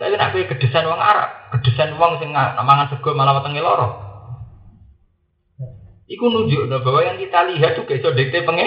[0.03, 3.89] Tapi kowe kedesain wong Arab, kedesain wong sing mangan sego malah wetenge loro.
[6.11, 8.67] Iku nunjuk bahwa yang kita lihat juga iso dikte penge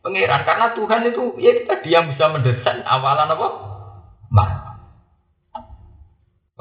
[0.00, 3.71] pangeran karena Tuhan itu ya tadi yang bisa mendesain awalan apa?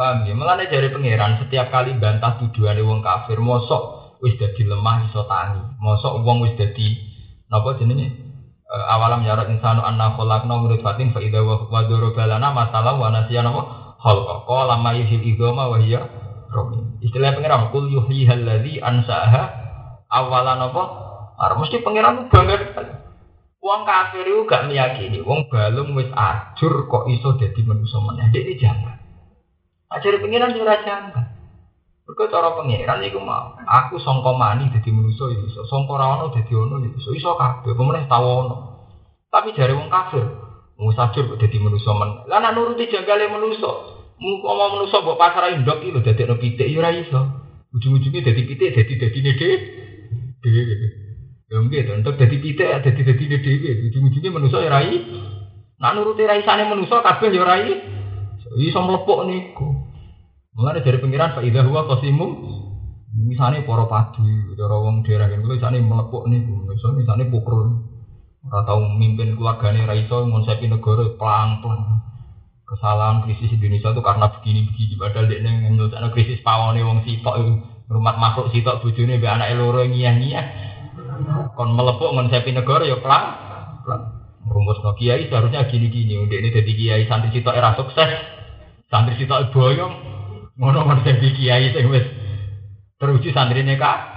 [0.02, 0.34] Paham ya?
[0.34, 5.62] Mulane dari pangeran setiap kali bantah tuduhan wong kafir, mosok wis dadi lemah iso tangi.
[5.78, 6.98] Mosok wong wis dadi
[7.54, 8.10] napa jenenge?
[8.66, 11.70] E, awalam yarat insanu anna khalaqna min fatin fa idza wa
[12.18, 13.54] balana masalah wa nasiyana?
[14.02, 14.50] Khalqa.
[14.50, 16.02] Qala ma yuhil idama wa hiya
[16.50, 16.98] ramim.
[17.06, 19.54] Istilah pangeran kul yuhyihal ladzi ansaaha
[20.10, 20.84] awalan apa?
[21.38, 22.58] Ar mesti pangeran bangga
[23.62, 28.34] Wong kafir itu gak meyakini, wong balung wis ajur kok iso dadi manusa meneh.
[28.34, 29.01] Dek jangan.
[29.92, 31.22] Ajari pengiran juga jangka.
[32.08, 33.60] Mereka cara pengiran itu mau.
[33.60, 35.68] Aku songko mani jadi manusia ya iso.
[35.68, 37.12] Songko rawono jadi ono ya iso.
[37.12, 37.76] Iso kabeh.
[37.76, 38.56] Ono.
[39.28, 40.24] Tapi jari wong kafir.
[40.80, 42.24] Mau sajur jadi manusia men.
[42.32, 43.68] Lah nuruti janggale manusia.
[44.16, 47.22] Mau ngomong manusia buat pasar indok itu jadi no pitik ya iso.
[47.76, 49.50] Ujung-ujungnya jadi pitik jadi jadi nede.
[51.52, 53.52] Ya mungkin untuk jadi pitik jadi jadi nede.
[53.92, 55.00] Ujung-ujungnya manusia ya rai.
[55.84, 57.72] Nak nuruti raisane manusia kabeh ya rai.
[58.60, 59.81] Iso mlepok niku.
[60.52, 62.32] Mulane dari pengiran Pak Ida huwa qasimum
[63.16, 67.88] misalnya para padu, cara wong daerah kene misalnya melepuk niku, misalnya misalnya pukul
[68.52, 72.04] ora tau mimpin keluargane ra iso negara pelang-pelang.
[72.68, 77.52] Kesalahan krisis Indonesia itu karena begini-begini padahal dia nyelesaikan krisis pawone wong sitok itu
[77.92, 80.46] rumah makhluk sitok bojone mbek anake loro ngiyah-ngiyah.
[81.56, 83.26] Kon melepuk ngonsepi negara ya pelang.
[83.88, 84.04] pelang.
[84.52, 88.10] Rumus no kiai seharusnya gini-gini, udah ini jadi kiai santri sitok era sukses,
[88.92, 90.11] santri sitok boyong,
[90.60, 92.06] Ngono ngono sing kiai sing wis
[93.00, 94.12] teruji santrine kak.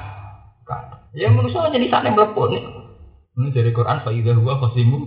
[1.14, 2.62] Ya manusia jadi sana meleput nih.
[3.38, 4.98] Ini dari Quran faidah huwa khosimu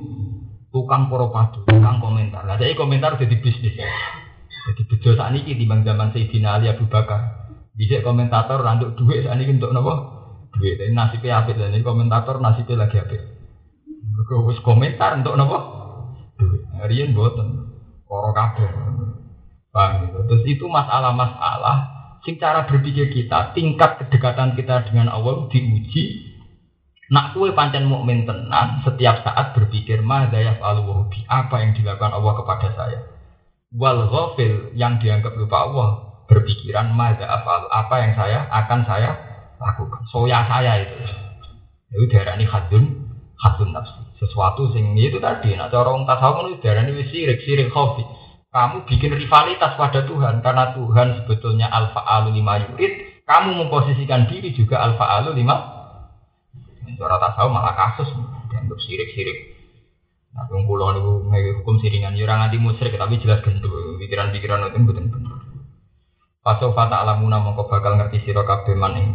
[0.71, 2.47] tukang padu, tukang komentar.
[2.47, 3.75] Nah, jadi komentar jadi bisnis.
[3.75, 7.51] Jadi bejo saat ini di zaman Sayyidina Ali Abu Bakar.
[7.75, 9.93] Bisa komentator randuk duit saat ini untuk nopo
[10.55, 10.79] duit.
[10.79, 13.21] Ini nasibnya apik dan ini komentator nasibnya lagi apik.
[13.83, 15.57] Mereka komentar untuk nopo
[16.39, 16.63] duit.
[16.87, 17.47] Rian boten.
[18.07, 18.69] Koro kabeh.
[19.77, 20.17] Paham gitu.
[20.25, 21.77] Terus itu masalah-masalah
[22.25, 26.33] sing cara berpikir kita, tingkat kedekatan kita dengan Allah diuji.
[27.13, 30.81] Nak kue pancen mukmin tenan setiap saat berpikir madayaf al
[31.29, 32.99] apa yang dilakukan Allah kepada saya.
[33.77, 35.89] Wal ghafil yang dianggap lupa Allah
[36.25, 39.09] berpikiran madayaf apa yang saya akan saya
[39.61, 40.01] lakukan.
[40.09, 40.95] Soya saya itu.
[41.93, 44.01] Itu darah ini hadun hadun nafsi.
[44.19, 45.53] Sesuatu sing itu tadi.
[45.53, 48.26] Cara orang tasawuf itu ini sirik sirik khafi
[48.57, 53.21] Kamu bikin rivalitas pada Tuhan karena Tuhan sebetulnya alfa alu lima yurid.
[53.21, 55.77] Kamu memposisikan diri juga alfa alu lima.
[56.97, 58.09] Cara tasawuf malah kasus
[58.49, 59.53] dianggap sirik-sirik.
[60.34, 61.29] Nah, yang pulau itu
[61.61, 63.69] hukum siringan, ya orang anti musyrik, tapi jelas gendut.
[64.01, 65.38] Pikiran-pikiran itu betul betul.
[66.73, 69.13] Alamuna mongko bakal ngerti sira kabeh man ing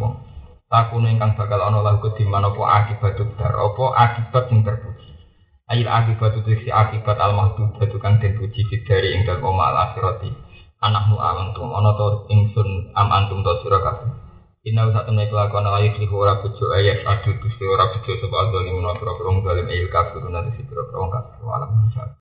[0.73, 5.12] ingkang bakal ana lahu kediman apa akibat dar, apa akibat sing terpuji.
[5.71, 9.77] Ail akibat itu si akibat al mahdud kang den puji dari ing dalem oma al
[9.89, 10.27] akhirati.
[10.83, 14.11] Anakmu antum ana to ingsun am antum to sira kabeh.
[14.63, 18.79] Inna usah temne kelakuan layu di ora bojo ayat adu dusti ora bojo sapa zalim
[18.79, 22.15] menawa pira-pira zalim il kafirun nanti si pira-pira kafir alam